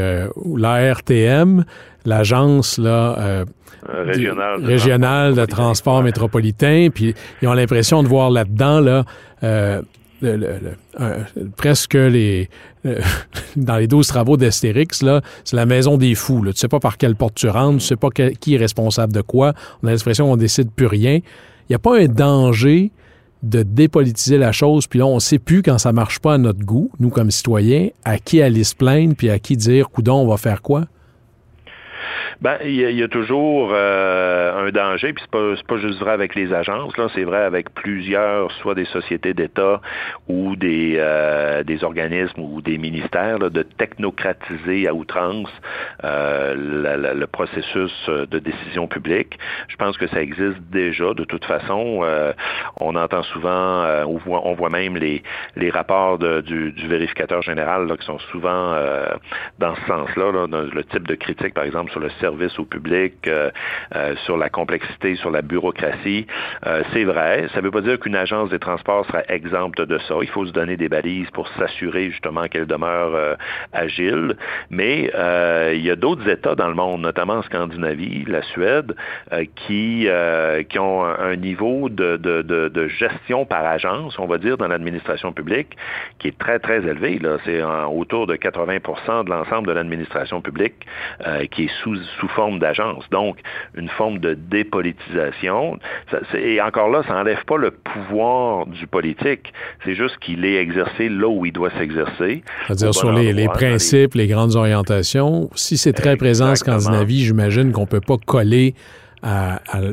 l'ARTM, 0.57 1.65
l'agence 2.05 2.79
là. 2.79 3.45
régionale 3.87 4.63
de, 4.63 4.67
régional 4.67 5.35
de 5.35 5.45
transport 5.47 6.03
métropolitain, 6.03 6.89
puis 6.95 7.15
ils 7.41 7.49
ont 7.49 7.55
l'impression 7.55 8.03
de 8.03 8.09
voir 8.09 8.31
là-dedans 8.31 8.81
là, 8.81 9.05
presque 11.57 11.95
les 11.95 12.49
euh, 12.87 13.01
dans 13.57 13.77
les 13.77 13.87
12 13.87 14.07
travaux 14.07 14.37
d'Astérix, 14.37 15.05
c'est 15.45 15.57
la 15.57 15.67
maison 15.67 15.97
des 15.97 16.15
fous. 16.15 16.43
Là. 16.43 16.53
Tu 16.53 16.59
sais 16.59 16.69
pas 16.69 16.81
par 16.81 16.99
quelle 16.99 17.17
porte 17.17 17.35
tu 17.35 17.49
rentres, 17.49 17.79
tu 17.79 17.87
sais 17.87 17.97
pas 17.97 18.09
qui 18.11 18.55
est 18.55 18.59
responsable 18.59 19.13
de 19.13 19.21
quoi. 19.21 19.55
On 19.83 19.89
a 19.89 19.91
l'expression 19.91 20.27
qu'on 20.27 20.37
décide 20.37 20.71
plus 20.71 20.87
rien. 20.87 21.17
Il 21.17 21.71
n'y 21.71 21.77
a 21.77 21.79
pas 21.79 21.99
un 21.99 22.07
danger 22.07 22.91
de 23.43 23.63
dépolitiser 23.63 24.37
la 24.37 24.53
chose, 24.53 24.87
puis 24.87 24.99
là, 24.99 25.07
on 25.07 25.15
ne 25.15 25.21
sait 25.21 25.39
plus 25.39 25.63
quand 25.63 25.79
ça 25.79 25.93
marche 25.93 26.19
pas 26.19 26.35
à 26.35 26.39
notre 26.39 26.65
goût, 26.65 26.91
nous 26.99 27.09
comme 27.09 27.31
citoyens, 27.31 27.89
à 28.05 28.19
qui 28.19 28.43
aller 28.43 28.65
se 28.65 28.75
plaindre, 28.75 29.15
puis 29.17 29.31
à 29.31 29.39
qui 29.39 29.57
dire, 29.57 29.89
coudon, 29.89 30.17
on 30.17 30.27
va 30.27 30.37
faire 30.37 30.61
quoi? 30.61 30.87
Ben, 32.41 32.57
il 32.65 32.75
y, 32.75 33.03
a 33.03 33.09
toujours 33.09 33.71
euh, 33.73 34.67
un 34.67 34.71
danger, 34.71 35.13
puis 35.13 35.23
c'est 35.23 35.31
pas, 35.31 35.55
pas 35.69 35.79
juste 35.79 35.99
vrai 36.01 36.13
avec 36.13 36.35
les 36.35 36.53
agences, 36.55 36.97
là, 36.97 37.09
c'est 37.15 37.25
vrai 37.25 37.43
avec 37.43 37.71
plusieurs, 37.75 38.51
soit 38.53 38.75
des 38.75 38.87
sociétés 38.87 39.35
d'État 39.35 39.81
ou 40.29 40.57
des, 40.57 40.95
euh, 40.99 41.63
des 41.63 41.85
organismes 41.85 42.41
ou 42.41 42.63
des 42.63 42.79
ministères, 42.79 43.39
de 43.39 43.63
technocratiser 43.63 44.89
à 44.89 44.95
outrance 44.95 45.51
euh, 46.05 46.55
le 47.13 47.27
processus 47.27 47.93
de 48.09 48.39
décision 48.39 48.87
publique. 48.87 49.39
Je 49.69 49.77
pense 49.77 49.99
que 49.99 50.07
ça 50.07 50.23
existe 50.23 50.61
déjà, 50.71 51.13
de 51.15 51.25
toute 51.25 51.45
façon. 51.45 52.05
on 52.81 52.97
entend 52.97 53.23
souvent, 53.25 53.85
on, 54.07 54.17
voit, 54.17 54.47
on 54.47 54.55
voit 54.55 54.71
même 54.71 54.97
les, 54.97 55.23
les 55.57 55.71
rapports 55.71 56.19
du, 56.19 56.73
du, 56.73 56.89
vérificateur 56.89 57.43
général 57.43 57.87
là, 57.87 57.97
qui 57.97 58.07
sont 58.07 58.19
souvent 58.31 58.75
dans 59.59 59.75
ce 59.77 59.87
sens-là, 59.87 60.33
là, 60.33 60.47
le 60.47 60.85
type 60.85 61.07
de 61.07 61.15
critique, 61.15 61.55
par 61.55 61.65
exemple, 61.65 61.90
sur 61.91 62.01
le 62.01 62.11
service 62.21 62.59
au 62.59 62.65
public, 62.65 63.15
euh, 63.27 63.51
euh, 63.95 64.15
sur 64.25 64.37
la 64.37 64.49
complexité, 64.49 65.17
sur 65.17 65.31
la 65.31 65.43
bureaucratie. 65.43 66.27
Euh, 66.67 66.83
c'est 66.93 67.05
vrai. 67.05 67.47
Ça 67.53 67.61
ne 67.61 67.65
veut 67.65 67.71
pas 67.71 67.81
dire 67.81 67.99
qu'une 67.99 68.17
agence 68.17 68.51
des 68.51 68.59
transports 68.59 69.07
sera 69.07 69.23
exempte 69.29 69.81
de 69.81 69.99
ça. 69.99 70.15
Il 70.23 70.29
faut 70.29 70.47
se 70.47 70.53
donner 70.53 70.77
des 70.77 70.89
balises 70.89 71.31
pour 71.31 71.49
s'assurer 71.59 72.11
justement 72.11 72.47
qu'elle 72.49 72.67
demeure 72.67 73.37
agile. 73.73 74.37
Mais 74.71 75.11
il 75.75 75.83
y 75.83 75.91
a 75.91 75.97
d'autres 75.97 76.29
États 76.29 76.55
dans 76.55 76.69
le 76.69 76.75
monde, 76.75 77.01
notamment 77.03 77.35
en 77.35 77.43
Scandinavie, 77.43 78.25
la 78.27 78.43
Suède, 78.43 78.95
qui, 79.57 80.09
qui 80.69 80.79
ont 80.79 81.05
un 81.05 81.37
niveau 81.37 81.89
de, 81.89 82.17
de, 82.17 82.43
de, 82.43 82.69
de, 82.69 82.89
gestion 82.89 83.45
par 83.45 83.65
agence, 83.65 84.19
on 84.19 84.27
va 84.27 84.39
dire, 84.39 84.57
dans 84.57 84.69
l'administration 84.69 85.33
publique, 85.33 85.77
qui 86.19 86.29
est 86.29 86.39
très, 86.39 86.59
très 86.59 86.79
élevé. 86.79 87.19
Là. 87.19 87.39
C'est 87.45 87.63
autour 87.63 88.27
de 88.27 88.37
80% 88.37 89.25
de 89.25 89.31
l'ensemble 89.31 89.69
de 89.69 89.73
l'administration 89.73 90.41
publique 90.41 90.87
qui 91.51 91.65
est 91.65 91.80
sous, 91.83 91.97
sous 92.19 92.29
forme 92.29 92.59
d'agence. 92.59 93.05
Donc, 93.11 93.39
une 93.75 93.89
forme 93.89 94.19
de 94.19 94.35
dépolitisation. 94.35 95.79
et 96.35 96.61
encore 96.61 96.91
là, 96.91 97.03
ça 97.07 97.15
n'enlève 97.15 97.45
pas 97.45 97.57
le 97.57 97.71
pouvoir 97.71 98.67
du 98.67 98.87
politique. 98.87 99.53
C'est 99.85 99.95
juste 99.95 100.19
qu'il 100.19 100.45
est 100.45 100.57
exercé 100.57 101.09
là 101.09 101.29
où 101.29 101.47
il 101.47 101.53
doit 101.53 101.71
s'exercer. 101.71 102.43
C'est-à-dire 102.67 102.95
sur 102.95 103.13
les, 103.13 103.49
principes, 103.49 104.15
les... 104.15 104.27
grandes 104.27 104.57
orientations. 104.57 105.51
Si 105.55 105.77
c'est 105.77 105.93
très 105.93 106.17
présent 106.17 106.51
en 106.51 106.55
Scandinavie, 106.55 107.25
j'imagine 107.25 107.73
qu'on 107.73 107.83
ne 107.83 107.87
peut 107.87 108.01
pas 108.01 108.17
coller 108.25 108.75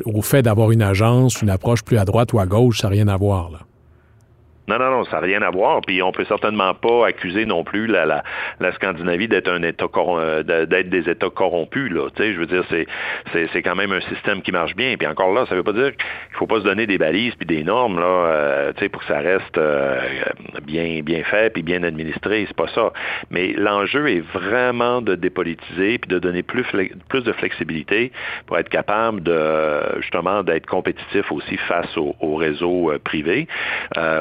au 0.06 0.21
fait 0.21 0.41
d'avoir 0.41 0.71
une 0.71 0.82
agence, 0.82 1.41
une 1.41 1.50
approche 1.50 1.84
plus 1.84 1.97
à 1.97 2.06
droite 2.06 2.34
ou 2.34 2.39
à 2.39 2.45
gauche, 2.45 2.80
ça 2.80 2.88
n'a 2.88 2.93
rien 2.93 3.08
à 3.08 3.17
voir. 3.17 3.50
Là. 3.52 3.66
Non, 4.69 4.80
non, 4.80 4.91
non, 4.91 5.06
ça 5.06 5.21
n'a 5.21 5.27
rien 5.27 5.41
à 5.43 5.49
voir. 5.49 5.80
Puis 5.80 6.01
on 6.03 6.12
peut 6.12 6.25
certainement 6.25 6.73
pas 6.73 7.08
accuser 7.08 7.45
non 7.45 7.63
plus 7.63 7.88
la, 7.88 8.06
la, 8.06 8.23
la 8.60 8.73
Scandinavie 8.73 9.30
d'être 9.30 9.47
un 9.49 9.63
État 9.63 9.86
euh, 9.95 10.43
d'être 10.43 10.89
des 10.89 11.10
États 11.10 11.30
corrompus. 11.30 11.89
Là. 11.89 12.10
Tu 12.13 12.21
sais, 12.21 12.34
je 12.34 12.39
veux 12.39 12.47
dire, 12.47 12.65
c'est, 12.69 12.86
c'est, 13.32 13.47
c'est 13.53 13.62
quand 13.62 13.75
même 13.75 13.93
un 13.93 14.01
système 14.01 14.41
qui 14.41 14.51
marche 14.51 14.75
bien. 14.75 14.97
Puis 14.97 15.08
encore 15.08 15.34
là, 15.34 15.45
ça 15.47 15.56
veut 15.56 15.63
pas 15.63 15.71
dire 15.71 15.95
qu'il 15.95 16.38
faut 16.38 16.47
pas 16.47 16.60
se 16.60 16.65
donner 16.65 16.86
des 16.86 16.97
balises 16.97 17.34
puis 17.36 17.45
des 17.45 17.63
normes 17.63 17.97
là, 17.97 18.06
euh, 18.06 18.73
tu 18.73 18.84
sais, 18.84 18.89
pour 18.89 19.01
que 19.01 19.08
ça 19.08 19.19
reste 19.19 19.58
euh, 19.58 20.01
bien, 20.63 20.99
bien 21.01 21.23
fait 21.23 21.53
puis 21.53 21.63
bien 21.63 21.84
administré. 21.84 22.43
C'est 22.45 22.58
pas 22.58 22.67
ça. 22.67 22.91
Mais 23.32 23.53
l'enjeu 23.53 24.10
est 24.10 24.23
vraiment 24.34 25.01
de 25.01 25.15
dépolitiser 25.15 25.97
puis 25.97 26.10
de 26.10 26.19
donner 26.19 26.43
plus, 26.43 26.65
plus 27.08 27.23
de 27.23 27.32
flexibilité 27.32 28.12
pour 28.45 28.58
être 28.58 28.69
capable 28.69 29.23
de 29.23 29.80
justement 30.01 30.43
d'être 30.43 30.65
compétitif 30.65 31.32
aussi 31.32 31.56
face 31.56 31.95
au, 31.95 32.17
au 32.19 32.36
réseau 32.36 32.91
privé, 33.06 33.47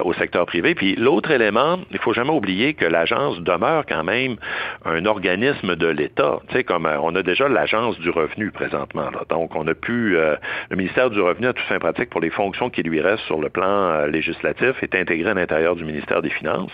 au 0.05 0.13
secteur 0.15 0.36
privé. 0.45 0.75
Puis 0.75 0.97
l'autre 0.97 1.31
élément, 1.31 1.79
il 1.91 1.99
faut 1.99 2.13
jamais 2.13 2.31
oublier 2.31 2.75
que 2.75 2.85
l'agence 2.85 3.41
demeure 3.41 3.85
quand 3.87 4.05
même 4.05 4.37
un 4.85 5.07
organisme 5.07 5.77
de 5.77 5.87
l'État. 5.87 6.41
Tu 6.49 6.57
sais, 6.57 6.65
comme 6.65 6.87
euh, 6.87 6.99
on 7.01 7.15
a 7.15 7.23
déjà 7.23 7.49
l'agence 7.49 7.99
du 7.99 8.11
revenu 8.11 8.51
présentement. 8.51 9.11
Là. 9.11 9.23
Donc, 9.31 9.55
on 9.55 9.67
a 9.67 9.75
pu 9.75 10.17
euh, 10.17 10.37
le 10.71 10.77
ministère 10.77 11.11
du 11.11 11.21
Revenu 11.21 11.47
à 11.47 11.53
tout 11.53 11.63
fin 11.69 11.79
pratique 11.79 12.11
pour 12.11 12.21
les 12.21 12.31
fonctions 12.31 12.71
qui 12.71 12.83
lui 12.83 13.01
restent 13.01 13.25
sur 13.25 13.41
le 13.41 13.49
plan 13.49 13.65
euh, 13.67 14.09
législatif 14.09 14.83
est 14.83 14.95
intégré 14.95 15.31
à 15.31 15.35
l'intérieur 15.35 15.77
du 15.77 15.85
ministère 15.85 16.23
des 16.23 16.31
Finances. 16.31 16.73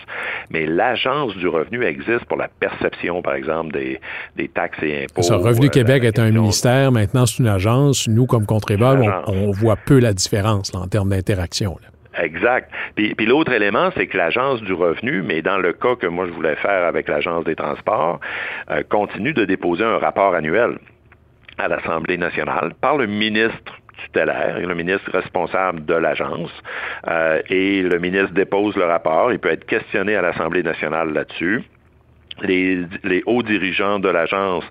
Mais 0.49 0.65
l'agence 0.65 1.35
du 1.37 1.47
revenu 1.47 1.83
existe 1.83 2.25
pour 2.25 2.37
la 2.37 2.47
perception, 2.47 3.21
par 3.21 3.35
exemple, 3.35 3.71
des, 3.71 3.99
des 4.35 4.47
taxes 4.47 4.79
et 4.81 5.03
impôts. 5.03 5.21
Ça, 5.21 5.37
Revenu 5.37 5.69
Québec 5.69 6.03
est 6.03 6.19
un 6.19 6.31
ministère, 6.31 6.91
maintenant 6.91 7.25
c'est 7.25 7.39
une 7.39 7.47
agence. 7.47 8.07
Nous, 8.07 8.25
comme 8.25 8.45
contribuables, 8.45 9.13
on, 9.27 9.51
voit 9.51 9.75
peu 9.75 9.99
la 9.99 10.13
différence 10.13 10.73
en 10.73 10.87
termes 10.87 11.09
d'interaction. 11.09 11.77
Exact. 12.17 12.71
Puis, 12.95 13.15
puis 13.15 13.25
l'autre 13.25 13.51
élément, 13.51 13.89
c'est 13.95 14.07
que 14.07 14.17
l'Agence 14.17 14.61
du 14.61 14.73
revenu, 14.73 15.21
mais 15.21 15.41
dans 15.41 15.57
le 15.57 15.73
cas 15.73 15.95
que 15.95 16.07
moi 16.07 16.27
je 16.27 16.31
voulais 16.31 16.55
faire 16.55 16.85
avec 16.85 17.07
l'Agence 17.07 17.43
des 17.45 17.55
transports, 17.55 18.19
euh, 18.69 18.83
continue 18.89 19.33
de 19.33 19.45
déposer 19.45 19.83
un 19.83 19.97
rapport 19.97 20.35
annuel 20.35 20.77
à 21.57 21.67
l'Assemblée 21.67 22.17
nationale 22.17 22.73
par 22.81 22.97
le 22.97 23.07
ministre 23.07 23.73
tutélaire 24.03 24.57
et 24.57 24.65
le 24.65 24.75
ministre 24.75 25.09
responsable 25.11 25.85
de 25.85 25.93
l'agence. 25.93 26.51
Euh, 27.07 27.41
et 27.49 27.81
le 27.81 27.99
ministre 27.99 28.33
dépose 28.33 28.75
le 28.75 28.85
rapport. 28.85 29.31
Il 29.31 29.39
peut 29.39 29.51
être 29.51 29.65
questionné 29.65 30.15
à 30.15 30.21
l'Assemblée 30.21 30.63
nationale 30.63 31.13
là-dessus. 31.13 31.63
Les, 32.41 33.23
hauts 33.25 33.43
dirigeants 33.43 33.99
de 33.99 34.09
l'agence 34.09 34.63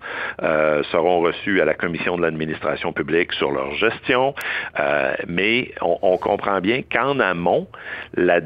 euh, 0.42 0.82
seront 0.84 1.20
reçus 1.20 1.60
à 1.60 1.64
la 1.64 1.74
commission 1.74 2.16
de 2.16 2.22
l'administration 2.22 2.92
publique 2.92 3.32
sur 3.32 3.50
leur 3.50 3.72
gestion, 3.74 4.34
euh, 4.78 5.14
mais 5.26 5.72
on, 5.80 6.18
comprend 6.18 6.60
bien 6.60 6.82
qu'en 6.82 7.18
amont, 7.20 7.66
la, 8.14 8.40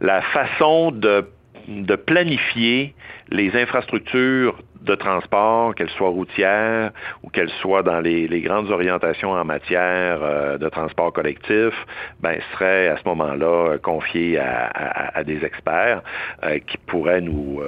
la 0.00 0.22
façon 0.22 0.90
de, 0.90 1.24
de 1.68 1.96
planifier 1.96 2.94
les 3.30 3.54
infrastructures 3.54 4.62
de 4.80 4.94
transport, 4.94 5.74
qu'elle 5.74 5.90
soit 5.90 6.08
routière 6.08 6.92
ou 7.22 7.28
qu'elle 7.28 7.50
soit 7.60 7.82
dans 7.82 8.00
les, 8.00 8.40
grandes 8.40 8.70
orientations 8.70 9.32
en 9.32 9.44
matière 9.44 10.20
euh, 10.22 10.56
de 10.56 10.68
transport 10.68 11.12
collectif, 11.12 11.74
ben, 12.20 12.38
serait 12.52 12.88
à 12.88 12.96
ce 12.96 13.02
moment-là 13.06 13.76
confiée 13.82 14.38
à, 14.38 15.22
des 15.24 15.44
experts 15.44 16.02
euh, 16.44 16.58
qui 16.66 16.78
pourraient 16.86 17.20
nous 17.20 17.60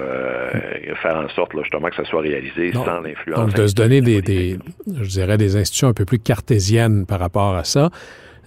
faire 1.01 1.17
en 1.17 1.29
sorte 1.29 1.51
justement 1.61 1.89
que 1.89 1.95
ça 1.95 2.05
soit 2.05 2.21
réalisé 2.21 2.71
sans 2.73 3.01
l'influence. 3.01 3.39
Donc, 3.39 3.53
de 3.53 3.67
se 3.67 3.75
donner 3.75 4.01
des, 4.01 4.21
des, 4.21 4.57
je 4.87 5.09
dirais, 5.09 5.37
des 5.37 5.55
institutions 5.57 5.89
un 5.89 5.93
peu 5.93 6.05
plus 6.05 6.19
cartésiennes 6.19 7.05
par 7.05 7.19
rapport 7.19 7.55
à 7.55 7.63
ça. 7.63 7.89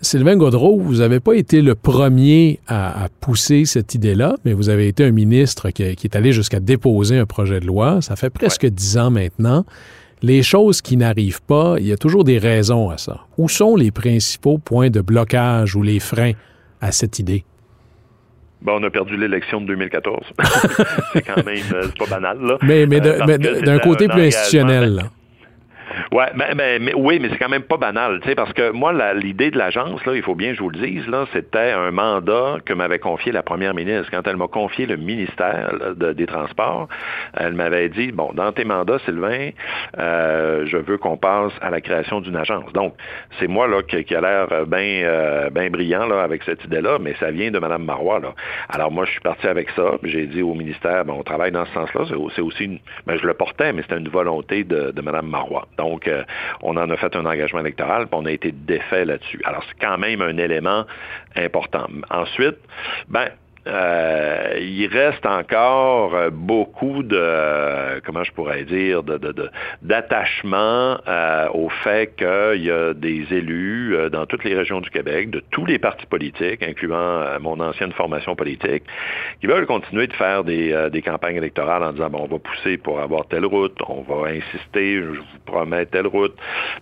Sylvain 0.00 0.36
Gaudreau, 0.36 0.78
vous 0.78 0.96
n'avez 0.96 1.20
pas 1.20 1.34
été 1.34 1.62
le 1.62 1.74
premier 1.74 2.60
à, 2.68 3.08
pousser 3.20 3.64
cette 3.64 3.94
idée-là, 3.94 4.36
mais 4.44 4.52
vous 4.52 4.68
avez 4.68 4.88
été 4.88 5.04
un 5.04 5.12
ministre 5.12 5.70
qui, 5.70 5.82
est 5.82 6.16
allé 6.16 6.32
jusqu'à 6.32 6.60
déposer 6.60 7.18
un 7.18 7.26
projet 7.26 7.60
de 7.60 7.66
loi. 7.66 8.02
Ça 8.02 8.16
fait 8.16 8.30
presque 8.30 8.66
dix 8.66 8.98
ans 8.98 9.10
maintenant. 9.10 9.64
Les 10.22 10.42
choses 10.42 10.82
qui 10.82 10.96
n'arrivent 10.96 11.42
pas, 11.42 11.76
il 11.78 11.86
y 11.86 11.92
a 11.92 11.96
toujours 11.96 12.24
des 12.24 12.38
raisons 12.38 12.90
à 12.90 12.98
ça. 12.98 13.26
Où 13.38 13.48
sont 13.48 13.76
les 13.76 13.90
principaux 13.90 14.58
points 14.58 14.90
de 14.90 15.00
blocage 15.00 15.74
ou 15.76 15.82
les 15.82 16.00
freins 16.00 16.32
à 16.80 16.92
cette 16.92 17.18
idée? 17.18 17.44
Bon, 18.62 18.78
on 18.80 18.82
a 18.84 18.90
perdu 18.90 19.16
l'élection 19.18 19.60
de 19.60 19.66
2014. 19.66 20.24
c'est 21.12 21.22
quand 21.22 21.44
même, 21.44 21.58
euh, 21.74 21.88
pas 21.98 22.06
banal, 22.06 22.38
là. 22.40 22.58
Mais, 22.62 22.86
mais 22.86 23.06
euh, 23.06 23.60
d'un 23.60 23.78
côté 23.78 24.08
plus 24.08 24.22
institutionnel, 24.22 24.94
là. 24.94 25.02
Ouais, 26.12 26.26
mais, 26.34 26.94
oui, 26.94 27.18
mais 27.20 27.28
c'est 27.30 27.38
quand 27.38 27.48
même 27.48 27.62
pas 27.62 27.76
banal, 27.76 28.20
tu 28.20 28.28
sais, 28.28 28.34
parce 28.34 28.52
que 28.52 28.70
moi, 28.70 28.92
l'idée 29.14 29.50
de 29.50 29.58
l'agence, 29.58 30.04
là, 30.06 30.14
il 30.14 30.22
faut 30.22 30.34
bien 30.34 30.50
que 30.50 30.56
je 30.56 30.62
vous 30.62 30.70
le 30.70 30.78
dise, 30.78 31.06
là, 31.08 31.26
c'était 31.32 31.72
un 31.72 31.90
mandat 31.90 32.56
que 32.64 32.72
m'avait 32.72 32.98
confié 32.98 33.32
la 33.32 33.42
première 33.42 33.74
ministre. 33.74 34.10
Quand 34.10 34.26
elle 34.26 34.36
m'a 34.36 34.48
confié 34.48 34.86
le 34.86 34.96
ministère 34.96 35.72
des 35.96 36.26
Transports, 36.26 36.88
elle 37.34 37.54
m'avait 37.54 37.88
dit, 37.88 38.12
bon, 38.12 38.30
dans 38.34 38.52
tes 38.52 38.64
mandats, 38.64 38.98
Sylvain, 39.04 39.50
euh, 39.98 40.66
je 40.66 40.76
veux 40.76 40.98
qu'on 40.98 41.16
passe 41.16 41.52
à 41.60 41.70
la 41.70 41.80
création 41.80 42.20
d'une 42.20 42.36
agence. 42.36 42.72
Donc, 42.72 42.94
c'est 43.38 43.48
moi 43.48 43.66
là 43.68 43.82
qui, 43.82 44.14
a 44.14 44.20
l'air 44.20 44.66
bien 44.66 45.02
euh, 45.04 45.50
ben 45.50 45.70
brillant 45.70 46.06
là 46.06 46.22
avec 46.22 46.42
cette 46.44 46.64
idée-là, 46.64 46.98
mais 47.00 47.14
ça 47.20 47.30
vient 47.30 47.50
de 47.50 47.58
Mme 47.58 47.84
Marois. 47.84 48.20
Alors 48.68 48.90
moi, 48.90 49.04
je 49.04 49.12
suis 49.12 49.20
parti 49.20 49.46
avec 49.46 49.70
ça. 49.70 49.92
J'ai 50.02 50.26
dit 50.26 50.42
au 50.42 50.54
ministère, 50.54 51.04
bon, 51.04 51.14
on 51.18 51.22
travaille 51.22 51.52
dans 51.52 51.64
ce 51.66 51.72
sens-là. 51.72 52.04
C'est 52.34 52.42
aussi, 52.42 52.64
une, 52.64 52.78
ben, 53.06 53.16
je 53.16 53.26
le 53.26 53.34
portais, 53.34 53.72
mais 53.72 53.82
c'était 53.82 53.98
une 53.98 54.08
volonté 54.08 54.64
de, 54.64 54.92
Mme 55.00 55.28
Marois. 55.28 55.66
Euh, 56.06 56.24
on 56.62 56.76
en 56.76 56.90
a 56.90 56.96
fait 56.96 57.14
un 57.16 57.26
engagement 57.26 57.60
électoral, 57.60 58.06
puis 58.06 58.18
on 58.20 58.26
a 58.26 58.30
été 58.32 58.52
défait 58.52 59.04
là-dessus. 59.04 59.40
Alors, 59.44 59.62
c'est 59.68 59.78
quand 59.84 59.98
même 59.98 60.20
un 60.20 60.36
élément 60.36 60.84
important. 61.36 61.86
Ensuite, 62.10 62.58
ben, 63.08 63.28
euh, 63.66 64.58
il 64.60 64.86
reste 64.88 65.24
encore 65.24 66.14
euh, 66.14 66.30
beaucoup 66.30 67.02
de, 67.02 68.00
comment 68.04 68.22
je 68.22 68.32
pourrais 68.32 68.64
dire, 68.64 69.02
de, 69.02 69.18
d'attachement 69.80 70.98
euh, 71.08 71.48
au 71.54 71.70
fait 71.70 72.14
qu'il 72.16 72.62
y 72.62 72.70
a 72.70 72.92
des 72.92 73.26
élus 73.30 73.96
dans 74.12 74.26
toutes 74.26 74.44
les 74.44 74.54
régions 74.54 74.80
du 74.80 74.90
Québec, 74.90 75.30
de 75.30 75.42
tous 75.50 75.64
les 75.64 75.78
partis 75.78 76.06
politiques, 76.06 76.62
incluant 76.62 77.40
mon 77.40 77.58
ancienne 77.60 77.92
formation 77.92 78.36
politique, 78.36 78.84
qui 79.40 79.46
veulent 79.46 79.66
continuer 79.66 80.06
de 80.06 80.12
faire 80.12 80.44
des, 80.44 80.88
des 80.90 81.02
campagnes 81.02 81.36
électorales 81.36 81.82
en 81.82 81.92
disant, 81.92 82.10
bon, 82.10 82.20
on 82.24 82.26
va 82.26 82.38
pousser 82.38 82.76
pour 82.76 83.00
avoir 83.00 83.26
telle 83.28 83.46
route, 83.46 83.76
on 83.88 84.02
va 84.02 84.28
insister, 84.28 84.96
je 84.96 85.18
vous 85.18 85.24
promets 85.46 85.86
telle 85.86 86.06
route, 86.06 86.34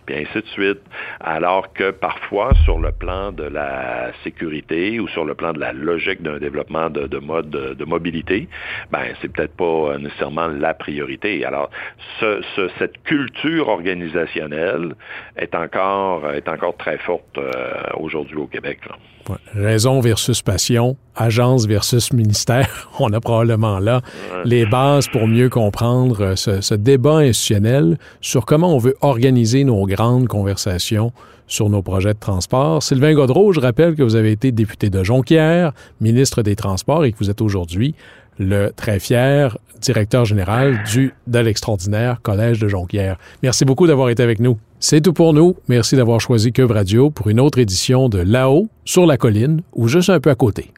puis 0.05 0.15
ainsi 0.15 0.41
de 0.41 0.47
suite, 0.47 0.81
alors 1.19 1.71
que 1.73 1.91
parfois, 1.91 2.51
sur 2.65 2.79
le 2.79 2.91
plan 2.91 3.31
de 3.31 3.43
la 3.43 4.11
sécurité 4.23 4.99
ou 4.99 5.07
sur 5.07 5.25
le 5.25 5.35
plan 5.35 5.53
de 5.53 5.59
la 5.59 5.71
logique 5.71 6.21
d'un 6.21 6.37
développement 6.37 6.72
de, 6.73 7.17
mode 7.19 7.49
de, 7.49 7.85
mobilité, 7.85 8.47
ben 8.91 9.03
c'est 9.21 9.31
peut-être 9.31 9.55
pas 9.55 9.63
euh, 9.93 9.97
nécessairement 9.97 10.47
la 10.47 10.73
priorité. 10.73 11.45
Alors, 11.45 11.69
cette 12.19 13.03
culture 13.03 13.69
organisationnelle 13.69 14.95
est 15.37 15.55
encore 15.55 16.31
est 16.31 16.47
encore 16.47 16.75
très 16.77 16.97
forte 16.97 17.37
euh, 17.37 17.73
aujourd'hui 17.97 18.37
au 18.37 18.47
Québec. 18.47 18.79
Raison 19.53 20.01
versus 20.01 20.41
passion, 20.41 20.97
agence 21.15 21.65
versus 21.65 22.11
ministère, 22.11 22.89
on 22.99 23.13
a 23.13 23.21
probablement 23.21 23.79
là 23.79 24.01
les 24.43 24.65
bases 24.65 25.07
pour 25.07 25.27
mieux 25.27 25.49
comprendre 25.49 26.21
euh, 26.21 26.35
ce, 26.35 26.61
ce 26.61 26.75
débat 26.75 27.17
institutionnel 27.17 27.97
sur 28.21 28.45
comment 28.45 28.75
on 28.75 28.79
veut 28.79 28.95
organiser 29.01 29.63
nos 29.63 29.85
grandes 29.85 30.27
conversations 30.27 31.13
sur 31.47 31.69
nos 31.69 31.81
projets 31.81 32.13
de 32.13 32.19
transport. 32.19 32.81
Sylvain 32.81 33.13
Godreau, 33.13 33.53
je 33.53 33.59
rappelle 33.59 33.95
que 33.95 34.03
vous 34.03 34.15
avez 34.15 34.31
été 34.31 34.51
député 34.51 34.89
de 34.89 35.03
Jonquière, 35.03 35.73
ministre 36.01 36.41
des 36.43 36.55
Transports 36.55 37.05
et 37.05 37.11
que 37.11 37.17
vous 37.19 37.29
êtes 37.29 37.41
aujourd'hui 37.41 37.95
le 38.39 38.71
très 38.75 38.99
fier 38.99 39.57
directeur 39.81 40.25
général 40.25 40.83
du 40.91 41.13
de 41.27 41.39
l'extraordinaire 41.39 42.21
Collège 42.21 42.59
de 42.59 42.67
Jonquière. 42.67 43.17
Merci 43.43 43.65
beaucoup 43.65 43.87
d'avoir 43.87 44.09
été 44.09 44.23
avec 44.23 44.39
nous. 44.39 44.57
C'est 44.79 45.01
tout 45.01 45.13
pour 45.13 45.33
nous. 45.33 45.55
Merci 45.67 45.95
d'avoir 45.95 46.19
choisi 46.19 46.51
Cube 46.51 46.71
Radio 46.71 47.09
pour 47.09 47.29
une 47.29 47.39
autre 47.39 47.59
édition 47.59 48.09
de 48.09 48.19
Là-haut 48.19 48.67
sur 48.85 49.05
la 49.05 49.17
colline 49.17 49.61
ou 49.73 49.87
juste 49.87 50.09
un 50.09 50.19
peu 50.19 50.29
à 50.29 50.35
côté. 50.35 50.71